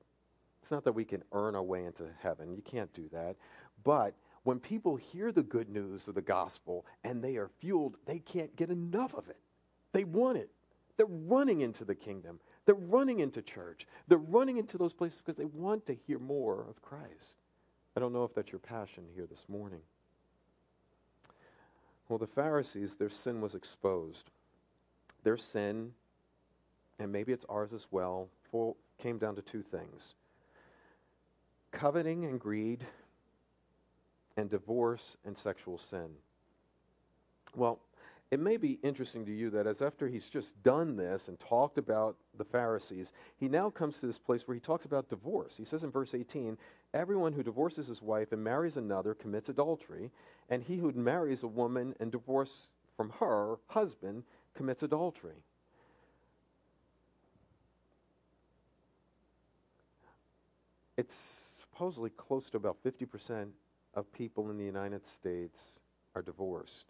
It's 0.63 0.71
not 0.71 0.83
that 0.85 0.93
we 0.93 1.05
can 1.05 1.23
earn 1.33 1.55
our 1.55 1.63
way 1.63 1.85
into 1.85 2.05
heaven. 2.21 2.53
You 2.53 2.61
can't 2.63 2.93
do 2.93 3.09
that. 3.11 3.35
But 3.83 4.15
when 4.43 4.59
people 4.59 4.95
hear 4.95 5.31
the 5.31 5.43
good 5.43 5.69
news 5.69 6.07
of 6.07 6.15
the 6.15 6.21
gospel 6.21 6.85
and 7.03 7.23
they 7.23 7.37
are 7.37 7.49
fueled, 7.59 7.97
they 8.05 8.19
can't 8.19 8.55
get 8.55 8.69
enough 8.69 9.13
of 9.13 9.29
it. 9.29 9.39
They 9.91 10.03
want 10.03 10.37
it. 10.37 10.49
They're 10.99 11.05
running 11.07 11.61
into 11.61 11.85
the 11.85 11.95
kingdom. 11.95 12.41
They're 12.65 12.75
running 12.75 13.21
into 13.21 13.41
church. 13.41 13.87
They're 14.09 14.17
running 14.17 14.57
into 14.57 14.77
those 14.77 14.91
places 14.91 15.21
because 15.21 15.37
they 15.37 15.45
want 15.45 15.85
to 15.85 15.95
hear 15.95 16.19
more 16.19 16.65
of 16.69 16.81
Christ. 16.81 17.37
I 17.95 18.01
don't 18.01 18.11
know 18.11 18.25
if 18.25 18.35
that's 18.35 18.51
your 18.51 18.59
passion 18.59 19.05
here 19.15 19.25
this 19.25 19.45
morning. 19.47 19.79
Well, 22.09 22.19
the 22.19 22.27
Pharisees, 22.27 22.95
their 22.95 23.09
sin 23.09 23.39
was 23.39 23.55
exposed. 23.55 24.29
Their 25.23 25.37
sin, 25.37 25.93
and 26.99 27.13
maybe 27.13 27.31
it's 27.31 27.45
ours 27.47 27.71
as 27.71 27.87
well, 27.91 28.27
came 29.01 29.17
down 29.17 29.37
to 29.37 29.41
two 29.41 29.61
things 29.61 30.15
coveting 31.71 32.25
and 32.25 32.41
greed, 32.41 32.85
and 34.35 34.49
divorce 34.49 35.15
and 35.23 35.37
sexual 35.37 35.77
sin. 35.77 36.09
Well, 37.55 37.79
it 38.31 38.39
may 38.39 38.57
be 38.57 38.77
interesting 38.83 39.25
to 39.25 39.33
you 39.33 39.49
that 39.49 39.65
as 39.65 39.81
after 39.81 40.07
he's 40.07 40.29
just 40.29 40.61
done 40.61 40.95
this 40.95 41.27
and 41.27 41.39
talked 41.39 41.79
about 41.79 42.15
the 42.37 42.43
Pharisees, 42.43 43.11
he 43.37 43.47
now 43.47 43.71
comes 43.71 43.97
to 43.99 44.05
this 44.05 44.19
place 44.19 44.47
where 44.47 44.53
he 44.53 44.61
talks 44.61 44.85
about 44.85 45.09
divorce. 45.09 45.55
He 45.57 45.65
says 45.65 45.83
in 45.83 45.89
verse 45.89 46.13
18, 46.13 46.55
Everyone 46.93 47.33
who 47.33 47.41
divorces 47.41 47.87
his 47.87 48.03
wife 48.03 48.31
and 48.31 48.43
marries 48.43 48.77
another 48.77 49.15
commits 49.15 49.49
adultery, 49.49 50.11
and 50.49 50.61
he 50.61 50.77
who 50.77 50.91
marries 50.91 51.41
a 51.41 51.47
woman 51.47 51.95
and 51.99 52.11
divorces 52.11 52.69
from 52.95 53.09
her 53.19 53.55
husband 53.67 54.23
commits 54.53 54.83
adultery. 54.83 55.43
It's 60.97 61.15
supposedly 61.57 62.11
close 62.11 62.49
to 62.51 62.57
about 62.57 62.77
50% 62.83 63.47
of 63.95 64.11
people 64.13 64.51
in 64.51 64.57
the 64.57 64.65
United 64.65 65.07
States 65.07 65.79
are 66.13 66.21
divorced 66.21 66.85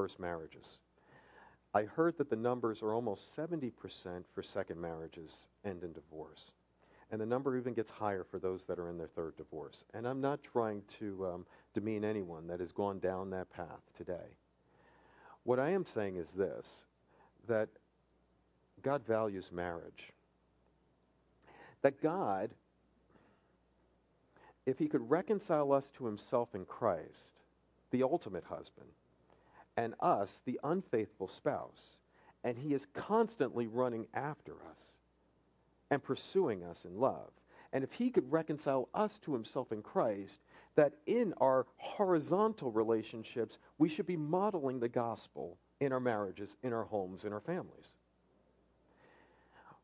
first 0.00 0.18
marriages. 0.18 0.78
I 1.74 1.82
heard 1.82 2.16
that 2.16 2.30
the 2.30 2.36
numbers 2.36 2.80
are 2.80 2.94
almost 2.94 3.36
70% 3.36 3.70
for 4.34 4.42
second 4.42 4.80
marriages 4.80 5.36
end 5.62 5.82
in 5.82 5.92
divorce. 5.92 6.52
And 7.12 7.20
the 7.20 7.26
number 7.26 7.54
even 7.58 7.74
gets 7.74 7.90
higher 7.90 8.24
for 8.24 8.38
those 8.38 8.64
that 8.64 8.78
are 8.78 8.88
in 8.88 8.96
their 8.96 9.08
third 9.08 9.36
divorce. 9.36 9.84
And 9.92 10.08
I'm 10.08 10.22
not 10.22 10.42
trying 10.42 10.80
to 11.00 11.26
um, 11.26 11.46
demean 11.74 12.02
anyone 12.02 12.46
that 12.46 12.60
has 12.60 12.72
gone 12.72 12.98
down 12.98 13.28
that 13.30 13.50
path 13.50 13.82
today. 13.94 14.38
What 15.44 15.58
I 15.58 15.68
am 15.68 15.84
saying 15.84 16.16
is 16.16 16.30
this 16.30 16.86
that 17.46 17.68
God 18.80 19.04
values 19.06 19.50
marriage. 19.52 20.14
That 21.82 22.00
God, 22.00 22.52
if 24.64 24.78
He 24.78 24.88
could 24.88 25.10
reconcile 25.10 25.72
us 25.72 25.90
to 25.98 26.06
Himself 26.06 26.54
in 26.54 26.64
Christ, 26.64 27.34
the 27.90 28.02
ultimate 28.02 28.44
husband, 28.44 28.88
and 29.76 29.94
us, 30.00 30.42
the 30.44 30.60
unfaithful 30.64 31.28
spouse. 31.28 31.98
And 32.44 32.58
he 32.58 32.74
is 32.74 32.86
constantly 32.94 33.66
running 33.66 34.06
after 34.14 34.54
us 34.70 34.98
and 35.90 36.02
pursuing 36.02 36.64
us 36.64 36.84
in 36.84 36.98
love. 36.98 37.30
And 37.72 37.84
if 37.84 37.92
he 37.92 38.10
could 38.10 38.30
reconcile 38.32 38.88
us 38.94 39.18
to 39.20 39.32
himself 39.32 39.70
in 39.72 39.82
Christ, 39.82 40.40
that 40.74 40.94
in 41.06 41.34
our 41.40 41.66
horizontal 41.76 42.70
relationships, 42.72 43.58
we 43.78 43.88
should 43.88 44.06
be 44.06 44.16
modeling 44.16 44.80
the 44.80 44.88
gospel 44.88 45.58
in 45.78 45.92
our 45.92 46.00
marriages, 46.00 46.56
in 46.62 46.72
our 46.72 46.84
homes, 46.84 47.24
in 47.24 47.32
our 47.32 47.40
families. 47.40 47.94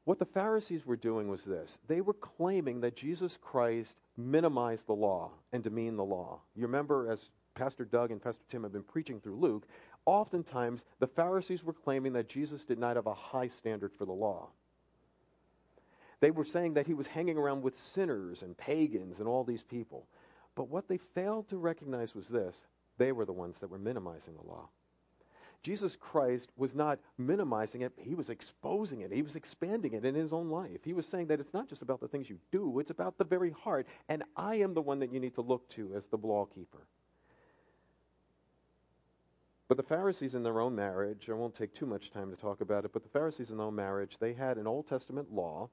What 0.05 0.21
the 0.21 0.25
Pharisees 0.25 0.87
were 0.87 0.97
doing 0.97 1.29
was 1.29 1.45
this 1.45 1.81
they 1.89 2.01
were 2.01 2.15
claiming 2.15 2.81
that 2.81 2.97
Jesus 2.97 3.37
Christ 3.41 3.99
minimized 4.17 4.87
the 4.87 4.95
law 4.95 5.33
and 5.53 5.65
demeaned 5.65 5.99
the 5.99 6.05
law. 6.05 6.41
You 6.55 6.63
remember, 6.63 7.11
as 7.11 7.31
Pastor 7.57 7.85
Doug 7.85 8.13
and 8.13 8.23
Pastor 8.23 8.45
Tim 8.49 8.63
have 8.63 8.73
been 8.73 8.85
preaching 8.85 9.19
through 9.19 9.37
Luke, 9.37 9.67
oftentimes 10.05 10.85
the 11.01 11.09
Pharisees 11.09 11.65
were 11.65 11.73
claiming 11.73 12.13
that 12.13 12.29
Jesus 12.29 12.65
did 12.65 12.79
not 12.79 12.95
have 12.95 13.09
a 13.09 13.15
high 13.15 13.49
standard 13.49 13.93
for 13.93 14.05
the 14.05 14.13
law. 14.13 14.51
They 16.21 16.31
were 16.31 16.45
saying 16.45 16.75
that 16.75 16.87
he 16.87 16.95
was 16.95 17.09
hanging 17.09 17.37
around 17.37 17.63
with 17.63 17.79
sinners 17.79 18.43
and 18.43 18.57
pagans 18.57 19.19
and 19.19 19.27
all 19.27 19.43
these 19.43 19.63
people. 19.63 20.07
But 20.55 20.69
what 20.69 20.89
they 20.89 20.99
failed 20.99 21.49
to 21.49 21.57
recognize 21.57 22.15
was 22.15 22.29
this 22.29 22.65
they 22.99 23.13
were 23.13 23.25
the 23.25 23.33
ones 23.33 23.59
that 23.59 23.71
were 23.71 23.79
minimizing 23.79 24.35
the 24.35 24.49
law. 24.49 24.69
Jesus 25.63 25.97
Christ 25.97 26.53
was 26.57 26.75
not 26.75 27.01
minimizing 27.19 27.83
it, 27.83 27.93
he 27.97 28.15
was 28.15 28.31
exposing 28.31 29.01
it. 29.01 29.13
He 29.13 29.23
was 29.23 29.35
expanding 29.35 29.95
it 29.95 30.05
in 30.05 30.15
his 30.15 30.33
own 30.33 30.49
life. 30.49 30.85
He 30.85 30.93
was 30.93 31.09
saying 31.09 31.27
that 31.27 31.41
it's 31.41 31.53
not 31.53 31.69
just 31.69 31.83
about 31.83 32.01
the 32.01 32.07
things 32.07 32.31
you 32.31 32.39
do, 32.53 32.79
it's 32.79 32.93
about 32.93 33.19
the 33.19 33.25
very 33.25 33.51
heart. 33.51 33.87
And 34.09 34.23
I 34.37 34.57
am 34.57 34.75
the 34.75 34.83
one 34.83 35.01
that 35.01 35.13
you 35.13 35.19
need 35.19 35.35
to 35.35 35.41
look 35.41 35.69
to 35.71 35.93
as 35.97 36.07
the 36.07 36.19
law 36.19 36.45
keeper. 36.45 36.87
But 39.69 39.77
the 39.77 39.83
Pharisees 39.83 40.35
in 40.35 40.43
their 40.43 40.61
own 40.61 40.77
marriage, 40.77 41.29
I 41.29 41.33
won't 41.33 41.55
take 41.55 41.75
too 41.75 41.87
much 41.87 42.11
time 42.11 42.31
to 42.31 42.37
talk 42.37 42.61
about 42.61 42.85
it, 42.85 42.93
but 42.93 43.03
the 43.03 43.09
Pharisees 43.09 43.51
in 43.51 43.57
their 43.57 43.67
own 43.67 43.75
marriage, 43.75 44.19
they 44.19 44.33
had 44.33 44.59
an 44.59 44.67
Old 44.67 44.87
Testament 44.87 45.33
law, 45.33 45.69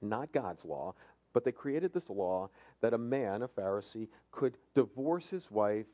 not 0.00 0.32
God's 0.32 0.64
law, 0.64 0.94
but 1.34 1.44
they 1.44 1.52
created 1.52 1.92
this 1.92 2.08
law 2.08 2.48
that 2.80 2.94
a 2.94 2.98
man, 2.98 3.42
a 3.42 3.48
Pharisee, 3.48 4.08
could 4.30 4.56
divorce 4.74 5.28
his 5.28 5.50
wife 5.50 5.86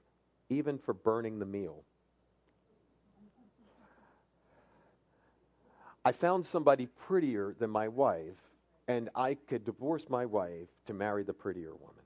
even 0.48 0.78
for 0.78 0.94
burning 0.94 1.38
the 1.38 1.46
meal. 1.46 1.83
I 6.04 6.12
found 6.12 6.46
somebody 6.46 6.87
prettier 6.87 7.54
than 7.59 7.70
my 7.70 7.88
wife, 7.88 8.38
and 8.87 9.11
I 9.14 9.35
could 9.35 9.64
divorce 9.64 10.09
my 10.09 10.24
wife 10.24 10.68
to 10.87 10.94
marry 10.94 11.22
the 11.22 11.35
prettier 11.35 11.74
woman. 11.74 11.98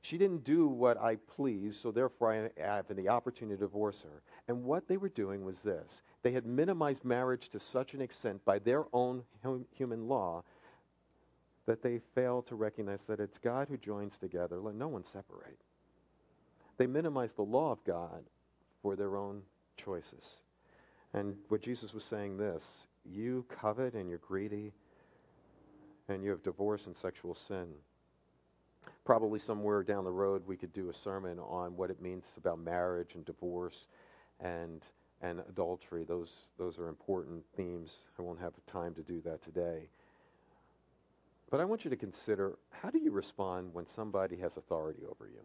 She 0.00 0.16
didn't 0.16 0.44
do 0.44 0.68
what 0.68 0.96
I 1.00 1.16
pleased, 1.16 1.80
so 1.80 1.90
therefore 1.90 2.32
I 2.32 2.62
have 2.62 2.86
the 2.88 3.08
opportunity 3.08 3.56
to 3.56 3.64
divorce 3.64 4.02
her. 4.02 4.22
And 4.46 4.64
what 4.64 4.86
they 4.86 4.96
were 4.96 5.08
doing 5.08 5.44
was 5.44 5.62
this 5.62 6.02
they 6.22 6.32
had 6.32 6.46
minimized 6.46 7.04
marriage 7.04 7.48
to 7.50 7.60
such 7.60 7.94
an 7.94 8.00
extent 8.00 8.44
by 8.44 8.58
their 8.58 8.84
own 8.92 9.24
human 9.72 10.08
law 10.08 10.44
that 11.66 11.82
they 11.82 12.00
failed 12.14 12.46
to 12.46 12.54
recognize 12.54 13.04
that 13.04 13.20
it's 13.20 13.38
God 13.38 13.68
who 13.68 13.76
joins 13.76 14.16
together, 14.16 14.58
let 14.58 14.74
no 14.74 14.88
one 14.88 15.04
separate. 15.04 15.58
They 16.78 16.86
minimized 16.86 17.36
the 17.36 17.42
law 17.42 17.72
of 17.72 17.84
God 17.84 18.24
for 18.80 18.96
their 18.96 19.16
own 19.16 19.42
choices. 19.76 20.38
And 21.12 21.36
what 21.48 21.60
Jesus 21.60 21.92
was 21.92 22.04
saying 22.04 22.38
this 22.38 22.86
you 23.04 23.44
covet 23.48 23.94
and 23.94 24.08
you're 24.08 24.18
greedy, 24.18 24.72
and 26.08 26.22
you 26.22 26.30
have 26.30 26.42
divorce 26.42 26.86
and 26.86 26.96
sexual 26.96 27.34
sin 27.34 27.68
probably 29.04 29.38
somewhere 29.38 29.82
down 29.82 30.04
the 30.04 30.10
road 30.10 30.42
we 30.46 30.56
could 30.56 30.72
do 30.72 30.90
a 30.90 30.94
sermon 30.94 31.38
on 31.38 31.76
what 31.76 31.90
it 31.90 32.00
means 32.00 32.32
about 32.36 32.58
marriage 32.58 33.14
and 33.14 33.24
divorce 33.24 33.86
and 34.40 34.82
and 35.20 35.40
adultery. 35.48 36.04
Those 36.04 36.50
those 36.58 36.78
are 36.78 36.88
important 36.88 37.44
themes. 37.56 37.98
I 38.18 38.22
won't 38.22 38.40
have 38.40 38.52
time 38.66 38.94
to 38.94 39.02
do 39.02 39.20
that 39.22 39.42
today. 39.42 39.88
But 41.50 41.60
I 41.60 41.64
want 41.64 41.84
you 41.84 41.90
to 41.90 41.96
consider 41.96 42.58
how 42.70 42.90
do 42.90 42.98
you 42.98 43.10
respond 43.10 43.72
when 43.72 43.86
somebody 43.86 44.36
has 44.36 44.56
authority 44.56 45.02
over 45.04 45.26
you? 45.26 45.40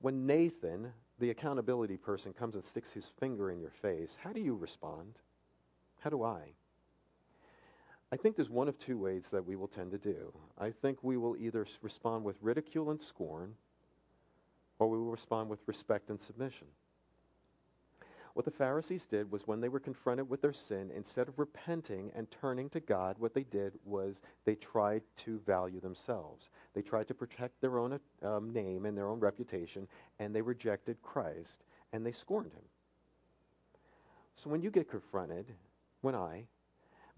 When 0.00 0.26
Nathan, 0.26 0.92
the 1.18 1.30
accountability 1.30 1.96
person, 1.96 2.32
comes 2.32 2.56
and 2.56 2.64
sticks 2.64 2.92
his 2.92 3.10
finger 3.20 3.50
in 3.50 3.60
your 3.60 3.70
face, 3.70 4.16
how 4.22 4.32
do 4.32 4.40
you 4.40 4.54
respond? 4.54 5.18
How 6.00 6.10
do 6.10 6.24
I? 6.24 6.54
I 8.12 8.16
think 8.16 8.36
there's 8.36 8.50
one 8.50 8.68
of 8.68 8.78
two 8.78 8.98
ways 8.98 9.28
that 9.30 9.46
we 9.46 9.56
will 9.56 9.68
tend 9.68 9.92
to 9.92 9.98
do. 9.98 10.32
I 10.58 10.70
think 10.70 10.98
we 11.02 11.16
will 11.16 11.36
either 11.36 11.66
respond 11.80 12.24
with 12.24 12.36
ridicule 12.40 12.90
and 12.90 13.00
scorn, 13.00 13.54
or 14.78 14.88
we 14.88 14.98
will 14.98 15.12
respond 15.12 15.48
with 15.48 15.60
respect 15.66 16.10
and 16.10 16.20
submission. 16.20 16.66
What 18.34 18.44
the 18.44 18.50
Pharisees 18.50 19.04
did 19.04 19.30
was 19.30 19.46
when 19.46 19.60
they 19.60 19.68
were 19.68 19.80
confronted 19.80 20.28
with 20.28 20.40
their 20.40 20.52
sin, 20.52 20.90
instead 20.94 21.28
of 21.28 21.38
repenting 21.38 22.12
and 22.14 22.30
turning 22.30 22.70
to 22.70 22.80
God, 22.80 23.16
what 23.18 23.34
they 23.34 23.42
did 23.42 23.74
was 23.84 24.20
they 24.44 24.54
tried 24.54 25.02
to 25.18 25.40
value 25.40 25.80
themselves. 25.80 26.48
They 26.74 26.82
tried 26.82 27.08
to 27.08 27.14
protect 27.14 27.60
their 27.60 27.78
own 27.78 27.98
um, 28.22 28.52
name 28.52 28.86
and 28.86 28.96
their 28.96 29.08
own 29.08 29.20
reputation, 29.20 29.88
and 30.18 30.34
they 30.34 30.42
rejected 30.42 31.02
Christ 31.02 31.64
and 31.92 32.06
they 32.06 32.12
scorned 32.12 32.52
him. 32.52 32.62
So 34.36 34.48
when 34.48 34.62
you 34.62 34.70
get 34.70 34.88
confronted, 34.88 35.46
when 36.00 36.14
I, 36.14 36.44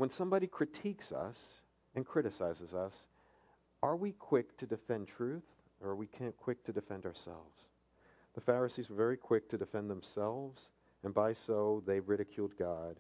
when 0.03 0.11
somebody 0.11 0.49
critiques 0.49 1.13
us 1.13 1.61
and 1.95 2.05
criticizes 2.05 2.75
us, 2.75 3.07
are 3.85 3.95
we 3.95 4.11
quick 4.11 4.59
to 4.59 4.67
defend 4.67 5.07
truth 5.07 5.45
or 5.81 5.91
are 5.91 5.95
we 5.95 6.09
quick 6.41 6.65
to 6.65 6.73
defend 6.73 7.07
ourselves? 7.07 7.71
The 8.35 8.41
Pharisees 8.41 8.91
were 8.91 8.97
very 8.97 9.17
quick 9.17 9.49
to 9.51 9.57
defend 9.57 9.89
themselves, 9.89 10.71
and 11.05 11.15
by 11.15 11.35
so 11.35 11.85
they 11.87 12.01
ridiculed 12.01 12.59
God 12.59 12.97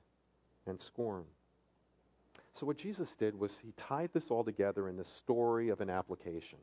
and 0.64 0.80
scorned. 0.80 1.26
So 2.54 2.66
what 2.66 2.78
Jesus 2.78 3.16
did 3.16 3.36
was 3.36 3.58
he 3.58 3.72
tied 3.76 4.10
this 4.12 4.30
all 4.30 4.44
together 4.44 4.88
in 4.88 4.96
the 4.96 5.04
story 5.04 5.70
of 5.70 5.80
an 5.80 5.90
application. 5.90 6.60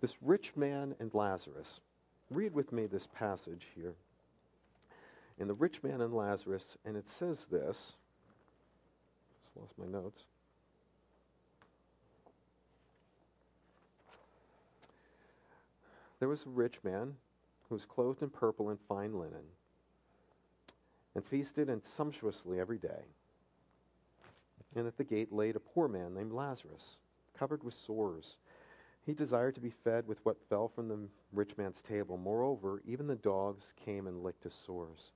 This 0.00 0.16
rich 0.22 0.56
man 0.56 0.94
and 1.00 1.12
Lazarus. 1.12 1.80
Read 2.30 2.54
with 2.54 2.72
me 2.72 2.86
this 2.86 3.06
passage 3.14 3.66
here. 3.74 3.94
In 5.38 5.48
the 5.48 5.52
rich 5.52 5.82
man 5.82 6.00
and 6.00 6.14
Lazarus, 6.14 6.78
and 6.86 6.96
it 6.96 7.10
says 7.10 7.44
this. 7.50 7.97
Lost 9.58 9.78
my 9.78 9.86
notes. 9.86 10.22
There 16.20 16.28
was 16.28 16.44
a 16.46 16.50
rich 16.50 16.78
man 16.82 17.14
who 17.68 17.74
was 17.74 17.84
clothed 17.84 18.22
in 18.22 18.30
purple 18.30 18.70
and 18.70 18.78
fine 18.88 19.14
linen, 19.14 19.44
and 21.14 21.24
feasted 21.24 21.68
and 21.68 21.82
sumptuously 21.84 22.58
every 22.58 22.78
day. 22.78 23.04
And 24.74 24.86
at 24.86 24.96
the 24.96 25.04
gate 25.04 25.32
laid 25.32 25.56
a 25.56 25.60
poor 25.60 25.88
man 25.88 26.14
named 26.14 26.32
Lazarus, 26.32 26.98
covered 27.38 27.62
with 27.62 27.74
sores. 27.74 28.36
He 29.06 29.14
desired 29.14 29.54
to 29.54 29.60
be 29.60 29.70
fed 29.70 30.06
with 30.06 30.18
what 30.24 30.36
fell 30.48 30.68
from 30.68 30.88
the 30.88 30.98
rich 31.32 31.56
man's 31.56 31.80
table. 31.82 32.16
Moreover, 32.16 32.82
even 32.84 33.06
the 33.06 33.14
dogs 33.14 33.72
came 33.84 34.06
and 34.06 34.22
licked 34.22 34.44
his 34.44 34.54
sores. 34.54 35.12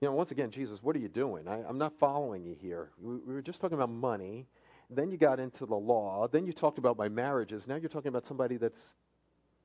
You 0.00 0.08
know, 0.08 0.14
once 0.14 0.30
again, 0.30 0.50
Jesus, 0.50 0.82
what 0.82 0.96
are 0.96 0.98
you 0.98 1.08
doing? 1.08 1.46
I, 1.46 1.68
am 1.68 1.76
not 1.76 1.92
following 1.98 2.42
you 2.42 2.56
here. 2.58 2.90
We, 2.98 3.16
we 3.16 3.34
were 3.34 3.42
just 3.42 3.60
talking 3.60 3.74
about 3.74 3.90
money. 3.90 4.46
Then 4.88 5.10
you 5.10 5.18
got 5.18 5.38
into 5.38 5.66
the 5.66 5.76
law. 5.76 6.26
Then 6.26 6.46
you 6.46 6.52
talked 6.52 6.78
about 6.78 6.96
my 6.96 7.08
marriages. 7.08 7.66
Now 7.66 7.76
you're 7.76 7.90
talking 7.90 8.08
about 8.08 8.26
somebody 8.26 8.56
that's 8.56 8.94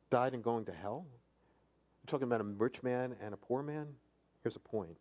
died 0.09 0.33
and 0.33 0.43
going 0.43 0.65
to 0.65 0.73
hell? 0.73 1.05
You're 2.03 2.11
talking 2.11 2.27
about 2.27 2.41
a 2.41 2.43
rich 2.43 2.83
man 2.83 3.15
and 3.21 3.33
a 3.33 3.37
poor 3.37 3.63
man? 3.63 3.87
Here's 4.43 4.55
a 4.55 4.59
point. 4.59 4.97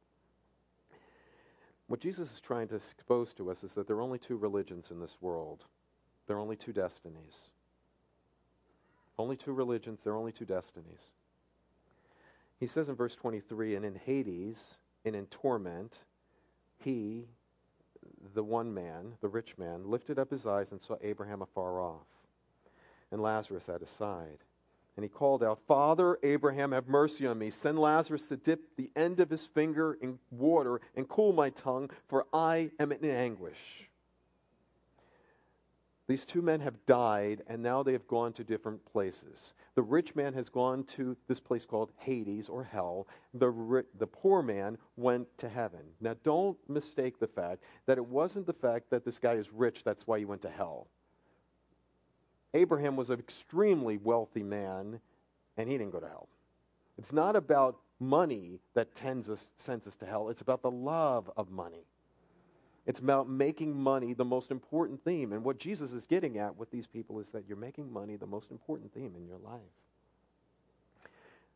What 1.88 2.00
Jesus 2.00 2.32
is 2.32 2.40
trying 2.40 2.68
to 2.68 2.76
expose 2.76 3.32
to 3.34 3.50
us 3.50 3.62
is 3.62 3.74
that 3.74 3.86
there 3.86 3.96
are 3.96 4.02
only 4.02 4.18
two 4.18 4.36
religions 4.36 4.90
in 4.90 5.00
this 5.00 5.18
world. 5.20 5.64
There 6.26 6.36
are 6.36 6.40
only 6.40 6.56
two 6.56 6.72
destinies. 6.72 7.50
Only 9.18 9.36
two 9.36 9.52
religions, 9.52 10.00
there 10.02 10.14
are 10.14 10.16
only 10.16 10.32
two 10.32 10.46
destinies. 10.46 11.10
He 12.58 12.66
says 12.66 12.88
in 12.88 12.94
verse 12.94 13.14
23 13.14 13.76
And 13.76 13.84
in 13.84 13.96
Hades, 13.96 14.78
and 15.04 15.14
in 15.14 15.26
torment, 15.26 15.98
he, 16.78 17.26
the 18.34 18.42
one 18.42 18.72
man, 18.72 19.12
the 19.20 19.28
rich 19.28 19.56
man, 19.58 19.90
lifted 19.90 20.18
up 20.18 20.30
his 20.30 20.46
eyes 20.46 20.70
and 20.70 20.82
saw 20.82 20.96
Abraham 21.02 21.42
afar 21.42 21.80
off, 21.80 22.06
and 23.10 23.20
Lazarus 23.20 23.68
at 23.68 23.80
his 23.80 23.90
side. 23.90 24.38
And 24.96 25.02
he 25.02 25.08
called 25.08 25.42
out, 25.42 25.58
Father 25.66 26.18
Abraham, 26.22 26.70
have 26.70 26.86
mercy 26.86 27.26
on 27.26 27.38
me. 27.38 27.50
Send 27.50 27.78
Lazarus 27.78 28.28
to 28.28 28.36
dip 28.36 28.76
the 28.76 28.90
end 28.94 29.18
of 29.18 29.28
his 29.28 29.44
finger 29.44 29.98
in 30.00 30.20
water 30.30 30.80
and 30.94 31.08
cool 31.08 31.32
my 31.32 31.50
tongue, 31.50 31.90
for 32.06 32.26
I 32.32 32.70
am 32.78 32.92
in 32.92 33.04
anguish. 33.04 33.88
These 36.06 36.26
two 36.26 36.42
men 36.42 36.60
have 36.60 36.84
died, 36.84 37.42
and 37.46 37.62
now 37.62 37.82
they 37.82 37.92
have 37.92 38.06
gone 38.06 38.34
to 38.34 38.44
different 38.44 38.84
places. 38.84 39.54
The 39.74 39.82
rich 39.82 40.14
man 40.14 40.34
has 40.34 40.50
gone 40.50 40.84
to 40.84 41.16
this 41.28 41.40
place 41.40 41.64
called 41.64 41.92
Hades 41.96 42.48
or 42.50 42.62
hell. 42.62 43.06
The, 43.32 43.48
ri- 43.48 43.84
the 43.98 44.06
poor 44.06 44.42
man 44.42 44.76
went 44.96 45.26
to 45.38 45.48
heaven. 45.48 45.80
Now, 46.02 46.14
don't 46.22 46.58
mistake 46.68 47.18
the 47.18 47.26
fact 47.26 47.62
that 47.86 47.96
it 47.96 48.04
wasn't 48.04 48.46
the 48.46 48.52
fact 48.52 48.90
that 48.90 49.06
this 49.06 49.18
guy 49.18 49.34
is 49.34 49.50
rich, 49.50 49.82
that's 49.82 50.06
why 50.06 50.18
he 50.18 50.26
went 50.26 50.42
to 50.42 50.50
hell. 50.50 50.88
Abraham 52.52 52.96
was 52.96 53.08
an 53.08 53.18
extremely 53.18 53.96
wealthy 53.96 54.42
man, 54.42 55.00
and 55.56 55.70
he 55.70 55.78
didn't 55.78 55.92
go 55.92 56.00
to 56.00 56.08
hell. 56.08 56.28
It's 56.98 57.12
not 57.12 57.34
about 57.34 57.78
money 57.98 58.60
that 58.74 58.94
tends 58.94 59.30
us, 59.30 59.48
sends 59.56 59.86
us 59.86 59.96
to 59.96 60.06
hell, 60.06 60.28
it's 60.28 60.42
about 60.42 60.60
the 60.60 60.70
love 60.70 61.30
of 61.36 61.50
money. 61.50 61.86
It's 62.86 63.00
about 63.00 63.28
making 63.28 63.78
money 63.78 64.12
the 64.12 64.24
most 64.24 64.50
important 64.50 65.02
theme. 65.02 65.32
And 65.32 65.42
what 65.42 65.58
Jesus 65.58 65.92
is 65.92 66.06
getting 66.06 66.38
at 66.38 66.56
with 66.56 66.70
these 66.70 66.86
people 66.86 67.18
is 67.18 67.30
that 67.30 67.44
you're 67.48 67.56
making 67.56 67.92
money 67.92 68.16
the 68.16 68.26
most 68.26 68.50
important 68.50 68.92
theme 68.92 69.14
in 69.16 69.26
your 69.26 69.38
life. 69.38 69.60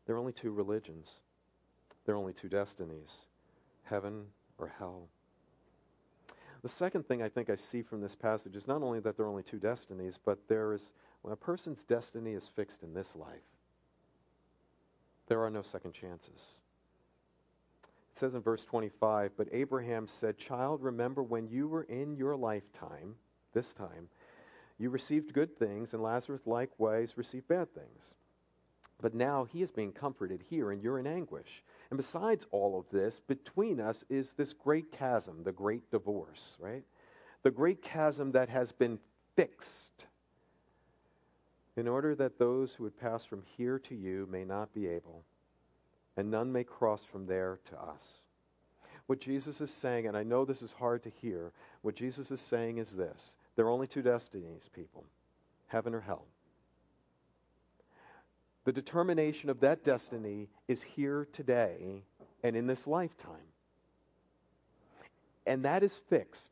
There 0.05 0.15
are 0.15 0.19
only 0.19 0.33
two 0.33 0.51
religions, 0.51 1.19
there 2.05 2.15
are 2.15 2.17
only 2.17 2.33
two 2.33 2.49
destinies 2.49 3.19
heaven 3.83 4.25
or 4.57 4.71
hell. 4.77 5.07
The 6.61 6.69
second 6.69 7.07
thing 7.07 7.21
I 7.21 7.29
think 7.29 7.49
I 7.49 7.55
see 7.55 7.81
from 7.81 8.01
this 8.01 8.15
passage 8.15 8.55
is 8.55 8.67
not 8.67 8.81
only 8.81 8.99
that 8.99 9.15
there 9.15 9.25
are 9.25 9.29
only 9.29 9.43
two 9.43 9.59
destinies, 9.59 10.19
but 10.23 10.39
there 10.47 10.73
is, 10.73 10.91
when 11.21 11.31
a 11.31 11.37
person's 11.37 11.83
destiny 11.83 12.33
is 12.33 12.49
fixed 12.55 12.83
in 12.83 12.93
this 12.93 13.15
life, 13.15 13.47
there 15.27 15.41
are 15.41 15.49
no 15.49 15.61
second 15.61 15.93
chances. 15.93 16.55
It 18.19 18.27
says 18.27 18.35
in 18.35 18.41
verse 18.41 18.65
25, 18.65 19.31
But 19.37 19.47
Abraham 19.53 20.05
said, 20.05 20.37
Child, 20.37 20.83
remember 20.83 21.23
when 21.23 21.47
you 21.47 21.69
were 21.69 21.83
in 21.83 22.17
your 22.17 22.35
lifetime, 22.35 23.15
this 23.53 23.73
time, 23.73 24.09
you 24.77 24.89
received 24.89 25.31
good 25.31 25.57
things, 25.57 25.93
and 25.93 26.03
Lazarus 26.03 26.41
likewise 26.45 27.13
received 27.15 27.47
bad 27.47 27.73
things. 27.73 28.15
But 29.01 29.13
now 29.13 29.45
he 29.45 29.61
is 29.61 29.71
being 29.71 29.93
comforted 29.93 30.43
here, 30.49 30.71
and 30.71 30.83
you're 30.83 30.99
in 30.99 31.07
anguish. 31.07 31.63
And 31.91 31.95
besides 31.95 32.45
all 32.51 32.77
of 32.77 32.89
this, 32.91 33.21
between 33.21 33.79
us 33.79 34.03
is 34.09 34.33
this 34.33 34.51
great 34.51 34.91
chasm, 34.91 35.45
the 35.45 35.53
great 35.53 35.89
divorce, 35.89 36.57
right? 36.59 36.83
The 37.43 37.51
great 37.51 37.81
chasm 37.81 38.33
that 38.33 38.49
has 38.49 38.73
been 38.73 38.99
fixed 39.37 40.03
in 41.77 41.87
order 41.87 42.15
that 42.15 42.37
those 42.37 42.73
who 42.73 42.83
would 42.83 42.99
pass 42.99 43.23
from 43.23 43.43
here 43.55 43.79
to 43.79 43.95
you 43.95 44.27
may 44.29 44.43
not 44.43 44.73
be 44.73 44.87
able, 44.87 45.23
and 46.19 46.29
none 46.29 46.51
may 46.51 46.65
cross 46.65 47.05
from 47.05 47.25
there 47.25 47.59
to 47.69 47.81
us. 47.81 48.03
What 49.07 49.21
Jesus 49.21 49.61
is 49.61 49.71
saying, 49.71 50.05
and 50.05 50.17
I 50.17 50.23
know 50.23 50.43
this 50.43 50.61
is 50.61 50.73
hard 50.73 51.01
to 51.03 51.09
hear, 51.09 51.53
what 51.81 51.95
Jesus 51.95 52.29
is 52.29 52.41
saying 52.41 52.77
is 52.77 52.91
this 52.91 53.37
there 53.55 53.65
are 53.65 53.71
only 53.71 53.87
two 53.87 54.01
destinies, 54.01 54.69
people 54.75 55.05
heaven 55.67 55.95
or 55.95 56.01
hell. 56.01 56.25
The 58.65 58.73
determination 58.73 59.49
of 59.49 59.61
that 59.61 59.83
destiny 59.85 60.49
is 60.67 60.83
here 60.83 61.27
today 61.31 62.03
and 62.43 62.55
in 62.55 62.67
this 62.67 62.85
lifetime. 62.85 63.53
And 65.45 65.63
that 65.63 65.83
is 65.83 66.01
fixed. 66.09 66.51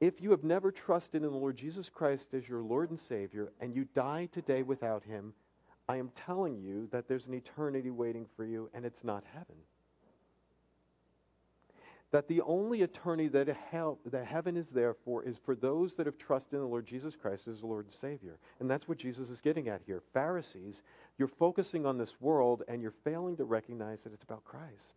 If 0.00 0.22
you 0.22 0.30
have 0.30 0.44
never 0.44 0.72
trusted 0.72 1.22
in 1.22 1.30
the 1.30 1.36
Lord 1.36 1.56
Jesus 1.56 1.90
Christ 1.90 2.32
as 2.32 2.48
your 2.48 2.62
Lord 2.62 2.90
and 2.90 2.98
Savior 2.98 3.52
and 3.60 3.74
you 3.74 3.86
die 3.94 4.28
today 4.32 4.62
without 4.62 5.04
Him, 5.04 5.34
I 5.90 5.96
am 5.96 6.10
telling 6.14 6.60
you 6.60 6.88
that 6.92 7.08
there's 7.08 7.26
an 7.26 7.34
eternity 7.34 7.90
waiting 7.90 8.26
for 8.36 8.44
you 8.44 8.70
and 8.72 8.84
it's 8.84 9.02
not 9.02 9.24
heaven 9.32 9.56
that 12.10 12.26
the 12.26 12.40
only 12.42 12.82
eternity 12.82 13.28
that, 13.28 13.48
hell, 13.70 13.98
that 14.04 14.26
heaven 14.26 14.56
is 14.56 14.66
there 14.68 14.94
for 14.94 15.22
is 15.22 15.38
for 15.38 15.54
those 15.54 15.94
that 15.94 16.06
have 16.06 16.18
trusted 16.18 16.54
in 16.54 16.60
the 16.60 16.66
Lord 16.66 16.84
Jesus 16.84 17.14
Christ 17.14 17.46
as 17.46 17.60
the 17.60 17.66
Lord 17.66 17.86
and 17.86 17.94
Savior. 17.94 18.38
And 18.58 18.68
that's 18.68 18.88
what 18.88 18.98
Jesus 18.98 19.30
is 19.30 19.40
getting 19.40 19.68
at 19.68 19.80
here. 19.86 20.02
Pharisees, 20.12 20.82
you're 21.18 21.28
focusing 21.28 21.86
on 21.86 21.98
this 21.98 22.20
world 22.20 22.64
and 22.66 22.82
you're 22.82 22.94
failing 23.04 23.36
to 23.36 23.44
recognize 23.44 24.02
that 24.02 24.12
it's 24.12 24.24
about 24.24 24.44
Christ. 24.44 24.94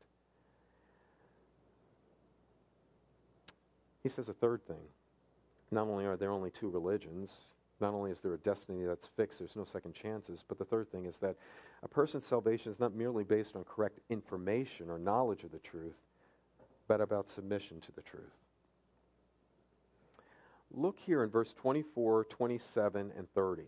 He 4.01 4.10
says 4.10 4.27
a 4.27 4.34
third 4.34 4.65
thing. 4.67 4.84
Not 5.69 5.88
only 5.88 6.06
are 6.06 6.17
there 6.17 6.32
only 6.32 6.49
two 6.49 6.69
religions, 6.69 7.51
not 7.84 7.93
only 7.93 8.12
is 8.12 8.22
there 8.22 8.34
a 8.34 8.38
destiny 8.38 8.86
that's 8.86 9.08
fixed, 9.08 9.39
there's 9.39 9.58
no 9.58 9.65
second 9.65 9.93
chances, 9.93 10.41
but 10.48 10.58
the 10.58 10.63
third 10.63 10.89
thing 10.89 11.06
is 11.06 11.17
that 11.17 11.36
a 11.84 11.88
person's 11.88 12.26
salvation 12.26 12.72
is 12.72 12.80
not 12.80 12.96
merely 12.96 13.26
based 13.26 13.58
on 13.58 13.65
correct 13.65 14.00
information 14.10 14.89
or 14.89 14.98
knowledge 14.98 15.43
of 15.43 15.52
the 15.52 15.60
truth, 15.60 15.98
but 16.88 17.02
about 17.02 17.30
submission 17.30 17.82
to 17.82 17.91
the 17.91 18.02
truth. 18.02 18.24
Look 20.72 20.98
here 20.98 21.24
in 21.24 21.30
verse 21.30 21.52
24, 21.52 22.24
27, 22.24 23.12
and 23.17 23.28
30. 23.36 23.63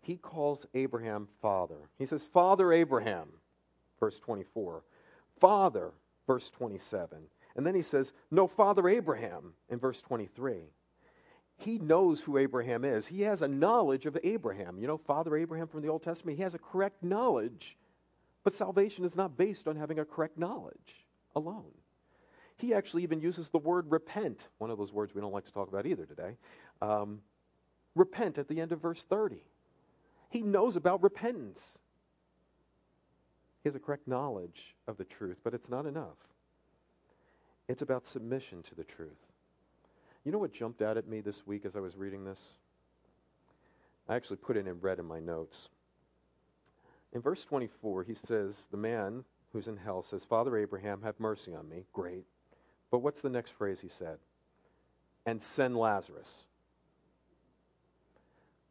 He 0.00 0.16
calls 0.16 0.64
Abraham 0.72 1.28
father. 1.42 1.90
He 1.98 2.06
says, 2.06 2.24
Father 2.24 2.72
Abraham, 2.72 3.28
verse 4.00 4.18
24. 4.18 4.82
Father, 5.38 5.92
verse 6.26 6.48
27. 6.48 7.18
And 7.54 7.66
then 7.66 7.74
he 7.74 7.82
says, 7.82 8.12
No, 8.30 8.46
Father 8.46 8.88
Abraham, 8.88 9.52
in 9.68 9.78
verse 9.78 10.00
23. 10.00 10.70
He 11.56 11.78
knows 11.78 12.20
who 12.20 12.36
Abraham 12.38 12.84
is. 12.84 13.06
He 13.06 13.22
has 13.22 13.42
a 13.42 13.48
knowledge 13.48 14.06
of 14.06 14.18
Abraham. 14.24 14.78
You 14.78 14.86
know, 14.86 14.98
Father 14.98 15.36
Abraham 15.36 15.68
from 15.68 15.82
the 15.82 15.88
Old 15.88 16.02
Testament, 16.02 16.36
he 16.36 16.42
has 16.42 16.54
a 16.54 16.58
correct 16.58 17.02
knowledge 17.02 17.76
But 18.44 18.54
salvation 18.54 19.04
is 19.04 19.16
not 19.16 19.36
based 19.36 19.66
on 19.66 19.76
having 19.76 19.98
a 19.98 20.04
correct 20.04 20.38
knowledge 20.38 21.06
alone. 21.34 21.72
He 22.56 22.74
actually 22.74 23.02
even 23.02 23.20
uses 23.20 23.48
the 23.48 23.58
word 23.58 23.90
repent, 23.90 24.48
one 24.58 24.70
of 24.70 24.78
those 24.78 24.92
words 24.92 25.14
we 25.14 25.20
don't 25.20 25.32
like 25.32 25.46
to 25.46 25.52
talk 25.52 25.68
about 25.68 25.86
either 25.86 26.06
today. 26.06 26.36
Um, 26.80 27.22
repent 27.94 28.38
at 28.38 28.48
the 28.48 28.60
end 28.60 28.70
of 28.72 28.80
verse 28.80 29.02
30. 29.02 29.42
He 30.28 30.42
knows 30.42 30.76
about 30.76 31.02
repentance. 31.02 31.78
He 33.62 33.68
has 33.68 33.74
a 33.74 33.80
correct 33.80 34.06
knowledge 34.06 34.76
of 34.86 34.98
the 34.98 35.04
truth, 35.04 35.38
but 35.42 35.54
it's 35.54 35.68
not 35.68 35.86
enough. 35.86 36.18
It's 37.66 37.82
about 37.82 38.06
submission 38.06 38.62
to 38.64 38.74
the 38.74 38.84
truth. 38.84 39.10
You 40.24 40.32
know 40.32 40.38
what 40.38 40.52
jumped 40.52 40.80
out 40.80 40.96
at 40.96 41.06
me 41.06 41.20
this 41.20 41.46
week 41.46 41.66
as 41.66 41.76
I 41.76 41.80
was 41.80 41.96
reading 41.96 42.24
this? 42.24 42.56
I 44.08 44.16
actually 44.16 44.36
put 44.36 44.56
it 44.56 44.66
in 44.66 44.80
red 44.80 44.98
in 44.98 45.04
my 45.04 45.20
notes. 45.20 45.68
In 47.12 47.20
verse 47.20 47.44
24, 47.44 48.04
he 48.04 48.14
says, 48.14 48.66
The 48.70 48.76
man 48.76 49.24
who's 49.52 49.68
in 49.68 49.76
hell 49.76 50.02
says, 50.02 50.24
Father 50.24 50.56
Abraham, 50.56 51.02
have 51.02 51.20
mercy 51.20 51.54
on 51.54 51.68
me. 51.68 51.84
Great. 51.92 52.24
But 52.90 53.00
what's 53.00 53.20
the 53.20 53.30
next 53.30 53.52
phrase 53.52 53.80
he 53.80 53.88
said? 53.88 54.18
And 55.26 55.42
send 55.42 55.76
Lazarus. 55.76 56.44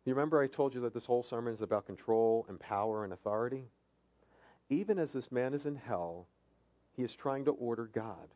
You 0.06 0.14
remember 0.14 0.42
I 0.42 0.48
told 0.48 0.74
you 0.76 0.82
that 0.82 0.94
this 0.94 1.06
whole 1.06 1.24
sermon 1.24 1.54
is 1.54 1.62
about 1.62 1.86
control 1.86 2.46
and 2.50 2.60
power 2.60 3.04
and 3.04 3.14
authority? 3.14 3.66
Even 4.70 5.00
as 5.00 5.14
this 5.14 5.32
man 5.32 5.54
is 5.54 5.66
in 5.66 5.76
hell, 5.76 6.28
he 6.96 7.04
is 7.04 7.16
trying 7.16 7.46
to 7.46 7.52
order 7.52 7.90
God. 7.94 8.28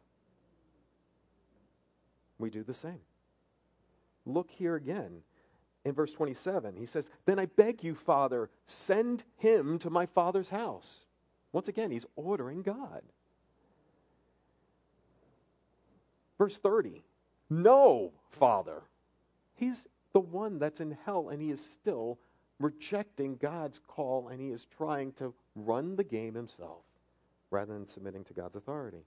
We 2.39 2.49
do 2.49 2.63
the 2.63 2.73
same. 2.73 3.01
Look 4.25 4.51
here 4.51 4.75
again 4.75 5.21
in 5.85 5.93
verse 5.93 6.11
27. 6.11 6.75
He 6.75 6.85
says, 6.85 7.05
Then 7.25 7.39
I 7.39 7.45
beg 7.45 7.83
you, 7.83 7.95
Father, 7.95 8.49
send 8.65 9.23
him 9.37 9.79
to 9.79 9.89
my 9.89 10.05
father's 10.05 10.49
house. 10.49 11.05
Once 11.53 11.67
again, 11.67 11.91
he's 11.91 12.05
ordering 12.15 12.61
God. 12.61 13.01
Verse 16.37 16.57
30. 16.57 17.03
No, 17.49 18.11
Father. 18.29 18.81
He's 19.55 19.87
the 20.13 20.19
one 20.19 20.59
that's 20.59 20.81
in 20.81 20.97
hell, 21.05 21.29
and 21.29 21.41
he 21.41 21.49
is 21.49 21.63
still 21.63 22.19
rejecting 22.59 23.37
God's 23.37 23.79
call, 23.87 24.27
and 24.27 24.41
he 24.41 24.49
is 24.49 24.67
trying 24.77 25.13
to 25.13 25.33
run 25.55 25.95
the 25.95 26.03
game 26.03 26.35
himself 26.35 26.83
rather 27.49 27.73
than 27.73 27.87
submitting 27.87 28.23
to 28.25 28.33
God's 28.33 28.55
authority. 28.55 29.05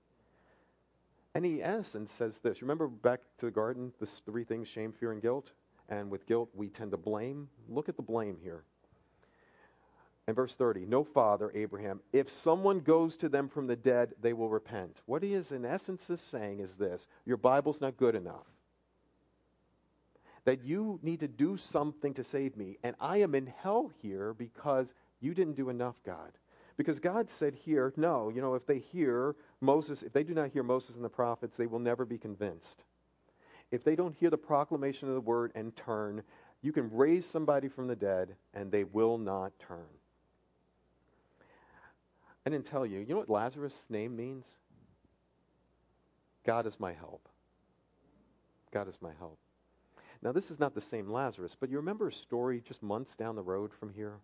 And 1.35 1.45
he, 1.45 1.63
essence, 1.63 2.13
says 2.13 2.41
this. 2.41 2.61
Remember 2.61 2.89
back 2.89 3.21
to 3.39 3.47
the 3.47 3.53
garden, 3.53 3.93
the 4.01 4.07
three 4.07 4.45
things 4.45 4.69
shame, 4.69 4.93
fear, 4.93 5.13
and 5.13 5.23
guilt? 5.23 5.53
And 5.89 6.11
with 6.11 6.27
guilt, 6.27 6.51
we 6.55 6.69
tend 6.69 6.91
to 6.91 6.97
blame. 6.97 7.49
Look 7.69 7.89
at 7.89 7.97
the 7.97 8.03
blame 8.03 8.37
here. 8.43 8.65
In 10.29 10.35
verse 10.35 10.55
30, 10.55 10.87
no 10.87 11.03
father, 11.03 11.51
Abraham, 11.55 12.01
if 12.13 12.31
someone 12.31 12.81
goes 12.81 13.17
to 13.17 13.29
them 13.29 13.49
from 13.49 13.67
the 13.67 13.75
dead, 13.75 14.15
they 14.21 14.33
will 14.33 14.49
repent. 14.49 15.01
What 15.07 15.25
he 15.25 15.35
is, 15.35 15.51
in 15.51 15.65
essence, 15.65 16.09
is 16.09 16.21
saying 16.21 16.61
is 16.61 16.77
this 16.77 17.09
your 17.25 17.37
Bible's 17.37 17.81
not 17.81 17.97
good 17.97 18.15
enough. 18.15 18.47
That 20.45 20.65
you 20.65 21.01
need 21.03 21.21
to 21.21 21.29
do 21.29 21.57
something 21.57 22.15
to 22.15 22.25
save 22.25 22.57
me. 22.57 22.79
And 22.83 22.95
I 23.01 23.19
am 23.19 23.35
in 23.35 23.47
hell 23.47 23.91
here 24.01 24.33
because 24.33 24.95
you 25.21 25.35
didn't 25.35 25.57
do 25.57 25.69
enough, 25.69 25.97
God. 26.05 26.33
Because 26.81 26.99
God 26.99 27.29
said 27.29 27.55
here, 27.55 27.93
no, 27.99 28.31
you 28.31 28.41
know, 28.41 28.55
if 28.55 28.65
they 28.65 28.79
hear 28.79 29.37
Moses, 29.61 30.03
if 30.03 30.15
they 30.15 30.25
do 30.25 30.33
not 30.33 30.49
hear 30.49 30.63
Moses 30.63 30.97
and 30.97 31.05
the 31.05 31.11
prophets, 31.11 31.59
they 31.59 31.67
will 31.67 31.79
never 31.79 32.07
be 32.07 32.17
convinced. 32.17 32.85
If 33.71 33.85
they 33.85 33.95
don't 33.95 34.15
hear 34.15 34.31
the 34.31 34.39
proclamation 34.39 35.07
of 35.07 35.15
the 35.15 35.21
word 35.21 35.53
and 35.55 35.77
turn, 35.77 36.23
you 36.63 36.73
can 36.73 36.89
raise 36.91 37.27
somebody 37.27 37.69
from 37.69 37.87
the 37.87 37.97
dead 37.97 38.35
and 38.55 38.73
they 38.73 38.85
will 38.85 39.19
not 39.19 39.53
turn. 39.59 39.91
I 42.47 42.49
didn't 42.49 42.65
tell 42.65 42.87
you. 42.87 43.01
You 43.01 43.09
know 43.09 43.19
what 43.19 43.29
Lazarus' 43.29 43.85
name 43.91 44.17
means? 44.17 44.47
God 46.47 46.67
is 46.67 46.81
my 46.81 46.95
help. 46.95 47.29
God 48.73 48.89
is 48.89 48.97
my 49.03 49.13
help. 49.19 49.37
Now, 50.23 50.33
this 50.33 50.51
is 50.51 50.59
not 50.59 50.75
the 50.75 50.81
same 50.81 51.11
Lazarus, 51.11 51.55
but 51.61 51.69
you 51.69 51.77
remember 51.77 52.09
a 52.09 52.13
story 52.13 52.63
just 52.67 52.83
months 52.83 53.17
down 53.17 53.37
the 53.37 53.43
road 53.43 53.71
from 53.71 53.93
here? 53.93 54.15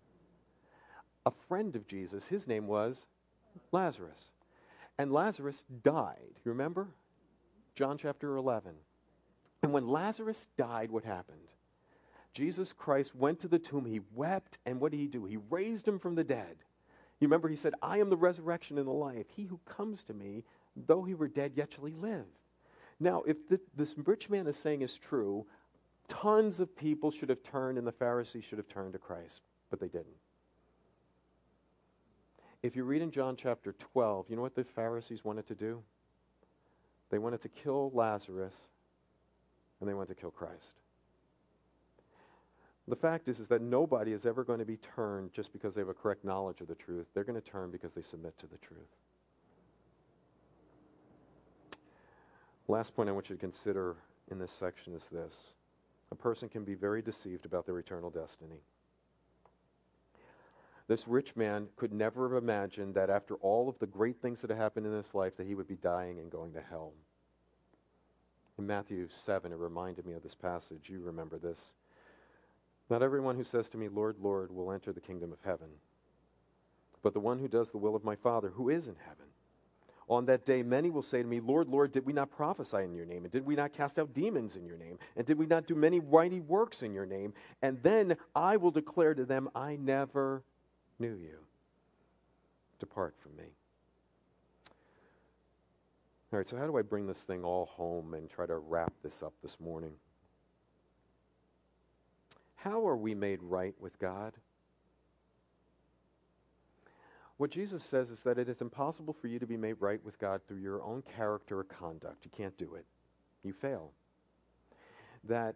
A 1.27 1.33
friend 1.49 1.75
of 1.77 1.87
Jesus. 1.87 2.27
His 2.27 2.47
name 2.47 2.69
was 2.69 3.05
Lazarus. 3.73 4.31
And 4.99 5.13
Lazarus 5.13 5.65
died. 5.83 6.39
You 6.45 6.53
remember? 6.53 6.89
John 7.75 7.99
chapter 7.99 8.37
11. 8.37 8.73
And 9.63 9.73
when 9.73 9.89
Lazarus 9.89 10.47
died, 10.57 10.91
what 10.91 11.05
happened? 11.05 11.39
Jesus 12.33 12.73
Christ 12.73 13.15
went 13.15 13.41
to 13.41 13.49
the 13.49 13.59
tomb. 13.59 13.85
He 13.85 14.01
wept. 14.15 14.59
And 14.65 14.81
what 14.81 14.93
did 14.93 15.01
he 15.01 15.09
do? 15.09 15.25
He 15.25 15.39
raised 15.51 15.87
him 15.87 15.99
from 15.99 16.15
the 16.15 16.25
dead. 16.25 16.57
You 17.19 17.27
remember 17.29 17.49
he 17.49 17.57
said, 17.57 17.75
I 17.83 17.99
am 17.99 18.09
the 18.09 18.17
resurrection 18.17 18.79
and 18.79 18.87
the 18.87 18.93
life. 18.93 19.27
He 19.35 19.45
who 19.45 19.59
comes 19.65 20.05
to 20.05 20.15
me, 20.15 20.45
though 20.77 21.03
he 21.03 21.15
were 21.15 21.29
dead, 21.29 21.53
yet 21.57 21.73
shall 21.73 21.87
he 21.87 21.95
live. 21.95 22.27
Now, 23.01 23.23
if 23.27 23.49
the, 23.49 23.61
this 23.75 23.95
rich 24.05 24.31
man 24.31 24.47
is 24.47 24.57
saying 24.57 24.83
is 24.83 24.97
true, 24.97 25.47
tons 26.09 26.61
of 26.61 26.77
people 26.77 27.11
should 27.11 27.31
have 27.31 27.43
turned 27.43 27.79
and 27.79 27.87
the 27.87 27.93
Pharisees 27.93 28.45
should 28.45 28.59
have 28.59 28.69
turned 28.69 28.93
to 28.93 28.99
Christ, 28.99 29.43
but 29.71 29.81
they 29.81 29.89
didn't. 29.89 30.17
If 32.67 32.75
you 32.75 32.83
read 32.83 33.01
in 33.01 33.13
John 33.13 33.37
chapter 33.37 33.77
12, 33.93 34.27
you 34.29 34.35
know 34.35 34.43
what 34.43 34.57
the 34.57 34.65
Pharisees 34.65 35.25
wanted 35.25 35.47
to 35.47 35.55
do? 35.55 35.81
They 37.11 37.19
wanted 37.19 37.41
to 37.43 37.49
kill 37.49 37.93
Lazarus 37.95 38.67
and 39.79 39.89
they 39.89 39.95
wanted 39.95 40.09
to 40.09 40.21
kill 40.21 40.33
Christ. 40.33 40.81
The 42.89 42.97
fact 42.97 43.29
is, 43.29 43.39
is 43.39 43.47
that 43.49 43.63
nobody 43.63 44.13
is 44.13 44.27
ever 44.27 44.43
going 44.43 44.59
to 44.59 44.65
be 44.65 44.79
turned 44.79 45.33
just 45.33 45.53
because 45.53 45.75
they 45.75 45.81
have 45.81 45.89
a 45.89 45.95
correct 45.95 46.25
knowledge 46.25 46.61
of 46.61 46.67
the 46.67 46.75
truth. 46.75 47.07
They're 47.15 47.23
going 47.23 47.41
to 47.41 47.51
turn 47.51 47.71
because 47.71 47.93
they 47.93 48.03
submit 48.03 48.37
to 48.41 48.49
the 48.49 48.59
truth. 48.59 48.81
Last 52.67 52.97
point 52.97 53.09
I 53.09 53.13
want 53.13 53.31
you 53.31 53.37
to 53.37 53.41
consider 53.41 53.95
in 54.29 54.41
this 54.41 54.53
section 54.53 54.93
is 54.93 55.07
this. 55.13 55.37
A 56.11 56.17
person 56.17 56.49
can 56.49 56.65
be 56.65 56.75
very 56.75 57.01
deceived 57.01 57.45
about 57.45 57.65
their 57.65 57.79
eternal 57.79 58.11
destiny. 58.11 58.59
This 60.89 61.09
rich 61.09 61.35
man 61.35 61.67
could 61.77 61.93
never 61.93 62.29
have 62.29 62.43
imagined 62.43 62.95
that 62.95 63.11
after 63.11 63.35
all 63.37 63.69
of 63.69 63.79
the 63.79 63.87
great 63.87 64.23
things 64.23 64.41
that 64.41 64.51
had 64.51 64.59
happened 64.59 64.87
in 64.87 64.93
his 64.93 65.15
life 65.15 65.37
that 65.37 65.47
he 65.47 65.55
would 65.55 65.67
be 65.67 65.77
dying 65.77 66.19
and 66.19 66.31
going 66.31 66.53
to 66.53 66.61
hell. 66.61 66.93
In 68.59 68.67
Matthew 68.67 69.09
7, 69.11 69.53
it 69.53 69.59
reminded 69.59 70.07
me 70.07 70.15
of 70.15 70.23
this 70.23 70.35
passage. 70.35 70.89
You 70.89 71.01
remember 71.01 71.39
this. 71.39 71.73
Not 72.89 73.03
everyone 73.03 73.37
who 73.37 73.45
says 73.45 73.69
to 73.71 73.77
me, 73.77 73.89
Lord, 73.89 74.17
Lord, 74.21 74.53
will 74.53 74.71
enter 74.71 74.93
the 74.93 75.01
kingdom 75.01 75.33
of 75.33 75.39
heaven, 75.45 75.69
but 77.03 77.15
the 77.15 77.21
one 77.21 77.41
who 77.41 77.49
does 77.49 77.71
the 77.71 77.79
will 77.79 77.97
of 77.97 78.05
my 78.05 78.15
Father 78.15 78.51
who 78.51 78.71
is 78.71 78.87
in 78.87 78.97
heaven. 79.05 79.27
On 80.09 80.27
that 80.27 80.47
day, 80.47 80.63
many 80.63 80.89
will 80.89 81.03
say 81.03 81.21
to 81.21 81.29
me, 81.29 81.41
Lord, 81.41 81.69
Lord, 81.69 81.91
did 81.91 82.07
we 82.07 82.13
not 82.13 82.31
prophesy 82.31 82.85
in 82.85 82.95
your 82.95 83.07
name? 83.07 83.25
And 83.25 83.33
did 83.33 83.45
we 83.45 83.57
not 83.57 83.73
cast 83.73 83.99
out 83.99 84.15
demons 84.15 84.55
in 84.55 84.65
your 84.65 84.77
name? 84.77 85.01
And 85.17 85.27
did 85.27 85.37
we 85.37 85.47
not 85.47 85.67
do 85.67 85.75
many 85.75 85.99
mighty 85.99 86.39
works 86.39 86.83
in 86.83 86.95
your 86.95 87.07
name? 87.07 87.35
And 87.61 87.83
then 87.83 88.17
I 88.33 88.57
will 88.57 88.71
declare 88.71 89.15
to 89.15 89.25
them, 89.25 89.51
I 89.53 89.75
never 89.75 90.45
knew 90.99 91.15
you. 91.15 91.39
Depart 92.79 93.15
from 93.19 93.37
me. 93.37 93.45
All 96.33 96.39
right, 96.39 96.49
so 96.49 96.57
how 96.57 96.67
do 96.67 96.77
I 96.77 96.83
bring 96.83 97.07
this 97.07 97.23
thing 97.23 97.45
all 97.45 97.67
home 97.67 98.15
and 98.15 98.29
try 98.29 98.47
to 98.47 98.57
wrap 98.57 98.93
this 99.03 99.23
up 99.23 99.33
this 99.43 99.59
morning? 99.61 99.93
How 102.57 102.87
are 102.87 102.97
we 102.97 103.15
made 103.15 103.43
right 103.43 103.75
with 103.79 103.99
God? 103.99 104.33
What 107.37 107.51
Jesus 107.51 107.85
says 107.85 108.11
is 108.11 108.23
that 108.23 108.39
it 108.39 108.49
is 108.49 108.61
impossible 108.61 109.15
for 109.15 109.29
you 109.29 109.39
to 109.39 109.47
be 109.47 109.57
made 109.57 109.77
right 109.79 110.03
with 110.05 110.19
God 110.19 110.41
through 110.49 110.61
your 110.61 110.83
own 110.83 111.03
character 111.17 111.61
or 111.61 111.65
conduct. 111.65 112.25
You 112.25 112.31
can't 112.37 112.57
do 112.57 112.75
it. 112.75 112.87
You 113.43 113.53
fail. 113.53 113.93
That 115.23 115.55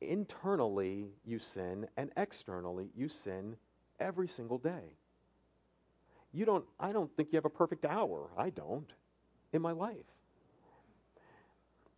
internally 0.00 1.10
you 1.24 1.38
sin 1.38 1.86
and 1.96 2.10
externally 2.16 2.88
you 2.94 3.08
sin 3.08 3.56
every 3.98 4.28
single 4.28 4.58
day. 4.58 4.94
You 6.32 6.44
don't, 6.44 6.64
I 6.78 6.92
don't 6.92 7.14
think 7.16 7.30
you 7.32 7.36
have 7.36 7.44
a 7.44 7.50
perfect 7.50 7.84
hour. 7.84 8.28
I 8.36 8.50
don't 8.50 8.92
in 9.52 9.62
my 9.62 9.72
life. 9.72 10.04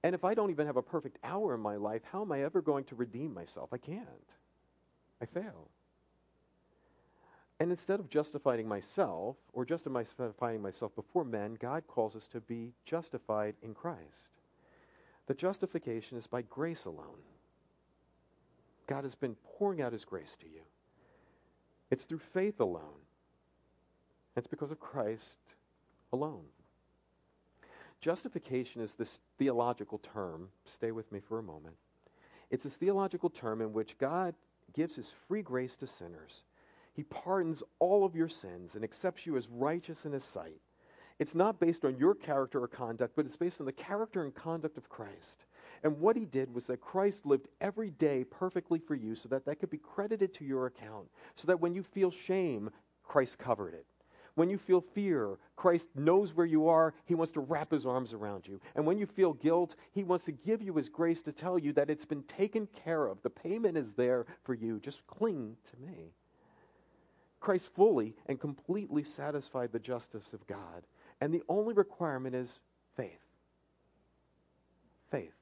And 0.05 0.15
if 0.15 0.25
I 0.25 0.35
don't 0.35 0.51
even 0.51 0.67
have 0.67 0.77
a 0.77 0.83
perfect 0.83 1.19
hour 1.25 1.55
in 1.55 1.61
my 1.61 1.77
life, 1.77 2.03
how 2.13 2.23
am 2.23 2.31
I 2.31 2.43
ever 2.43 2.63
going 2.63 2.85
to 2.85 2.95
redeem 2.95 3.35
myself? 3.35 3.71
I 3.73 3.79
can't. 3.79 4.07
I 5.21 5.27
fail. 5.27 5.69
And 7.61 7.73
instead 7.73 7.99
of 7.99 8.09
justifying 8.09 8.69
myself 8.69 9.37
or 9.53 9.65
justifying 9.65 10.63
myself 10.63 10.95
before 10.95 11.25
men, 11.25 11.57
God 11.61 11.83
calls 11.89 12.15
us 12.15 12.29
to 12.29 12.41
be 12.41 12.73
justified 12.85 13.57
in 13.63 13.75
Christ. 13.75 14.39
The 15.27 15.35
justification 15.35 16.17
is 16.17 16.29
by 16.29 16.43
grace 16.43 16.85
alone. 16.85 17.25
God 18.87 19.03
has 19.03 19.17
been 19.17 19.37
pouring 19.45 19.83
out 19.83 19.93
his 19.93 20.05
grace 20.05 20.37
to 20.41 20.47
you. 20.47 20.63
It's 21.91 22.05
through 22.05 22.21
faith 22.33 22.61
alone. 22.61 23.03
It's 24.37 24.47
because 24.47 24.71
of 24.71 24.81
Christ 24.81 25.39
alone. 26.13 26.45
Justification 28.01 28.81
is 28.81 28.95
this 28.95 29.19
theological 29.39 29.99
term. 29.99 30.49
Stay 30.65 30.93
with 30.93 31.11
me 31.11 31.21
for 31.21 31.39
a 31.39 31.43
moment. 31.43 31.75
It's 32.51 32.65
this 32.65 32.75
theological 32.75 33.31
term 33.31 33.61
in 33.61 33.73
which 33.73 33.99
God 33.99 34.35
gives 34.73 34.97
his 34.97 35.13
free 35.27 35.43
grace 35.43 35.75
to 35.77 35.87
sinners. 35.87 36.45
He 36.99 37.05
pardons 37.05 37.63
all 37.79 38.05
of 38.05 38.17
your 38.17 38.29
sins 38.29 38.75
and 38.75 38.83
accepts 38.83 39.25
you 39.25 39.37
as 39.37 39.49
righteous 39.49 40.05
in 40.05 40.11
His 40.11 40.25
sight. 40.25 40.61
It's 41.21 41.33
not 41.33 41.61
based 41.61 41.85
on 41.85 41.97
your 41.97 42.13
character 42.13 42.61
or 42.61 42.67
conduct, 42.67 43.15
but 43.15 43.25
it's 43.25 43.37
based 43.37 43.61
on 43.61 43.67
the 43.67 43.73
character 43.73 44.25
and 44.25 44.35
conduct 44.35 44.77
of 44.77 44.89
Christ. 44.89 45.45
And 45.83 46.01
what 46.01 46.17
he 46.17 46.25
did 46.25 46.53
was 46.53 46.65
that 46.65 46.81
Christ 46.81 47.27
lived 47.27 47.49
every 47.61 47.91
day 47.91 48.25
perfectly 48.25 48.79
for 48.79 48.95
you 48.95 49.15
so 49.15 49.29
that 49.29 49.45
that 49.47 49.61
could 49.61 49.71
be 49.71 49.79
credited 49.79 50.35
to 50.35 50.45
your 50.45 50.67
account. 50.67 51.09
So 51.35 51.47
that 51.47 51.61
when 51.61 51.75
you 51.75 51.83
feel 51.83 52.11
shame, 52.11 52.71
Christ 53.05 53.39
covered 53.39 53.75
it. 53.75 53.87
When 54.35 54.51
you 54.51 54.59
feel 54.59 54.81
fear, 54.81 55.37
Christ 55.57 55.89
knows 55.97 56.33
where 56.33 56.47
you 56.47 56.69
are. 56.69 56.95
He 57.07 57.17
wants 57.17 57.33
to 57.33 57.41
wrap 57.41 57.73
his 57.73 57.85
arms 57.85 58.13
around 58.13 58.47
you. 58.47 58.61
And 58.77 58.87
when 58.87 58.97
you 58.97 59.07
feel 59.07 59.33
guilt, 59.33 59.75
he 59.91 60.05
wants 60.05 60.27
to 60.27 60.33
give 60.33 60.63
you 60.63 60.75
his 60.75 60.89
grace 60.89 61.21
to 61.23 61.33
tell 61.33 61.59
you 61.59 61.73
that 61.73 61.91
it's 61.91 62.05
been 62.05 62.23
taken 62.23 62.69
care 62.85 63.07
of. 63.07 63.21
The 63.23 63.31
payment 63.31 63.77
is 63.77 63.95
there 63.95 64.27
for 64.45 64.55
you. 64.55 64.79
Just 64.79 65.05
cling 65.09 65.57
to 65.71 65.85
me. 65.85 66.13
Christ 67.41 67.75
fully 67.75 68.15
and 68.27 68.39
completely 68.39 69.03
satisfied 69.03 69.73
the 69.73 69.79
justice 69.81 70.33
of 70.33 70.47
God. 70.47 70.87
And 71.21 71.35
the 71.35 71.43
only 71.49 71.75
requirement 71.75 72.37
is 72.37 72.61
faith. 72.97 73.25
Faith. 75.11 75.38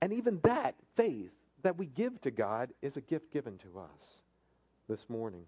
And 0.00 0.12
even 0.12 0.40
that 0.42 0.74
faith 0.96 1.32
that 1.62 1.76
we 1.76 1.86
give 1.86 2.20
to 2.20 2.30
God 2.30 2.70
is 2.82 2.96
a 2.96 3.00
gift 3.00 3.32
given 3.32 3.58
to 3.58 3.80
us 3.80 4.22
this 4.88 5.08
morning. 5.08 5.44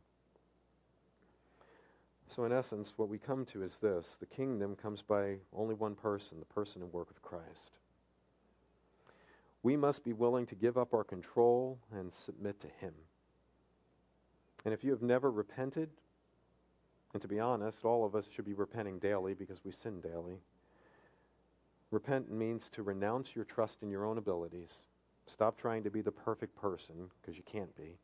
So, 2.34 2.44
in 2.44 2.52
essence, 2.52 2.92
what 2.96 3.08
we 3.08 3.18
come 3.18 3.44
to 3.46 3.62
is 3.62 3.76
this 3.78 4.16
the 4.20 4.26
kingdom 4.26 4.76
comes 4.76 5.02
by 5.02 5.36
only 5.52 5.74
one 5.74 5.94
person, 5.94 6.38
the 6.38 6.46
person 6.46 6.82
and 6.82 6.92
work 6.92 7.10
of 7.10 7.22
Christ. 7.22 7.72
We 9.62 9.76
must 9.76 10.04
be 10.04 10.12
willing 10.12 10.46
to 10.46 10.54
give 10.54 10.78
up 10.78 10.94
our 10.94 11.04
control 11.04 11.78
and 11.92 12.14
submit 12.14 12.60
to 12.60 12.68
Him. 12.80 12.94
And 14.64 14.72
if 14.72 14.84
you 14.84 14.90
have 14.90 15.02
never 15.02 15.30
repented, 15.30 15.90
and 17.12 17.22
to 17.22 17.28
be 17.28 17.40
honest, 17.40 17.84
all 17.84 18.04
of 18.04 18.14
us 18.14 18.28
should 18.34 18.44
be 18.44 18.54
repenting 18.54 18.98
daily 18.98 19.34
because 19.34 19.60
we 19.64 19.72
sin 19.72 20.00
daily. 20.00 20.38
Repent 21.90 22.30
means 22.30 22.68
to 22.70 22.82
renounce 22.82 23.34
your 23.34 23.44
trust 23.44 23.82
in 23.82 23.90
your 23.90 24.04
own 24.04 24.18
abilities. 24.18 24.86
Stop 25.26 25.58
trying 25.58 25.82
to 25.84 25.90
be 25.90 26.00
the 26.02 26.12
perfect 26.12 26.54
person, 26.56 27.10
because 27.20 27.36
you 27.36 27.42
can't 27.44 27.74
be. 27.76 27.98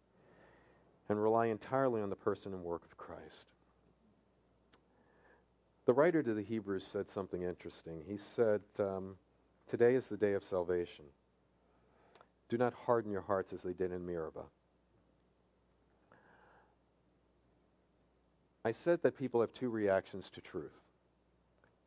And 1.08 1.22
rely 1.22 1.46
entirely 1.46 2.02
on 2.02 2.10
the 2.10 2.16
person 2.16 2.52
and 2.52 2.62
work 2.62 2.84
of 2.84 2.96
Christ. 2.96 3.46
The 5.84 5.92
writer 5.92 6.22
to 6.22 6.34
the 6.34 6.42
Hebrews 6.42 6.84
said 6.84 7.10
something 7.10 7.42
interesting. 7.42 8.02
He 8.08 8.16
said, 8.16 8.60
um, 8.80 9.14
Today 9.68 9.94
is 9.94 10.08
the 10.08 10.16
day 10.16 10.34
of 10.34 10.44
salvation. 10.44 11.04
Do 12.48 12.56
not 12.56 12.74
harden 12.74 13.10
your 13.10 13.22
hearts 13.22 13.52
as 13.52 13.62
they 13.62 13.72
did 13.72 13.92
in 13.92 14.04
Meribah. 14.04 14.46
I 18.64 18.72
said 18.72 19.02
that 19.02 19.16
people 19.16 19.40
have 19.40 19.52
two 19.54 19.68
reactions 19.68 20.28
to 20.30 20.40
truth, 20.40 20.80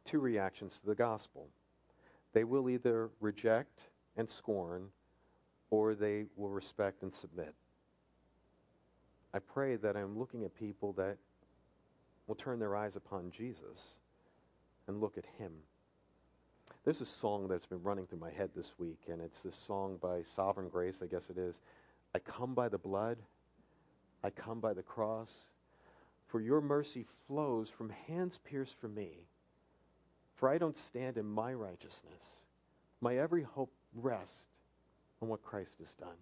two 0.06 0.20
reactions 0.20 0.80
to 0.80 0.86
the 0.86 0.96
gospel. 0.96 1.50
They 2.34 2.44
will 2.44 2.70
either 2.70 3.10
reject 3.20 3.82
and 4.18 4.30
scorn, 4.30 4.90
or 5.70 5.96
they 5.96 6.26
will 6.36 6.50
respect 6.50 7.04
and 7.04 7.14
submit. 7.14 7.54
I 9.34 9.40
pray 9.40 9.76
that 9.78 9.96
I'm 9.96 10.18
looking 10.18 10.44
at 10.44 10.56
people 10.56 10.94
that 10.94 11.18
will 12.28 12.36
turn 12.36 12.60
their 12.60 12.76
eyes 12.76 12.96
upon 12.96 13.32
Jesus 13.32 13.98
and 14.88 15.00
look 15.00 15.18
at 15.18 15.26
Him. 15.38 15.52
There's 16.84 17.02
a 17.02 17.06
song 17.06 17.48
that's 17.48 17.66
been 17.66 17.84
running 17.84 18.08
through 18.08 18.20
my 18.20 18.32
head 18.32 18.50
this 18.56 18.74
week, 18.80 19.02
and 19.08 19.22
it's 19.22 19.42
this 19.42 19.56
song 19.56 19.98
by 20.02 20.24
Sovereign 20.24 20.70
Grace, 20.70 21.02
I 21.04 21.08
guess 21.08 21.30
it 21.30 21.38
is. 21.38 21.62
I 22.16 22.20
come 22.20 22.54
by 22.54 22.70
the 22.70 22.78
blood, 22.78 23.18
I 24.24 24.30
come 24.30 24.60
by 24.60 24.74
the 24.74 24.82
cross, 24.82 25.52
for 26.28 26.42
your 26.42 26.62
mercy 26.62 27.06
flows 27.28 27.70
from 27.70 27.90
hands 28.08 28.40
pierced 28.44 28.80
for 28.80 28.88
me. 28.88 29.29
For 30.40 30.48
I 30.48 30.58
don't 30.58 30.78
stand 30.78 31.18
in 31.18 31.26
my 31.26 31.54
righteousness. 31.54 32.44
My 33.02 33.18
every 33.18 33.44
hope 33.44 33.74
rests 33.94 34.48
on 35.22 35.28
what 35.28 35.44
Christ 35.44 35.76
has 35.80 35.94
done. 35.96 36.16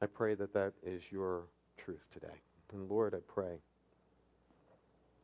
I 0.00 0.06
pray 0.06 0.34
that 0.36 0.54
that 0.54 0.72
is 0.82 1.02
your 1.10 1.42
truth 1.76 2.06
today. 2.10 2.40
And 2.72 2.88
Lord, 2.88 3.14
I 3.14 3.18
pray 3.28 3.58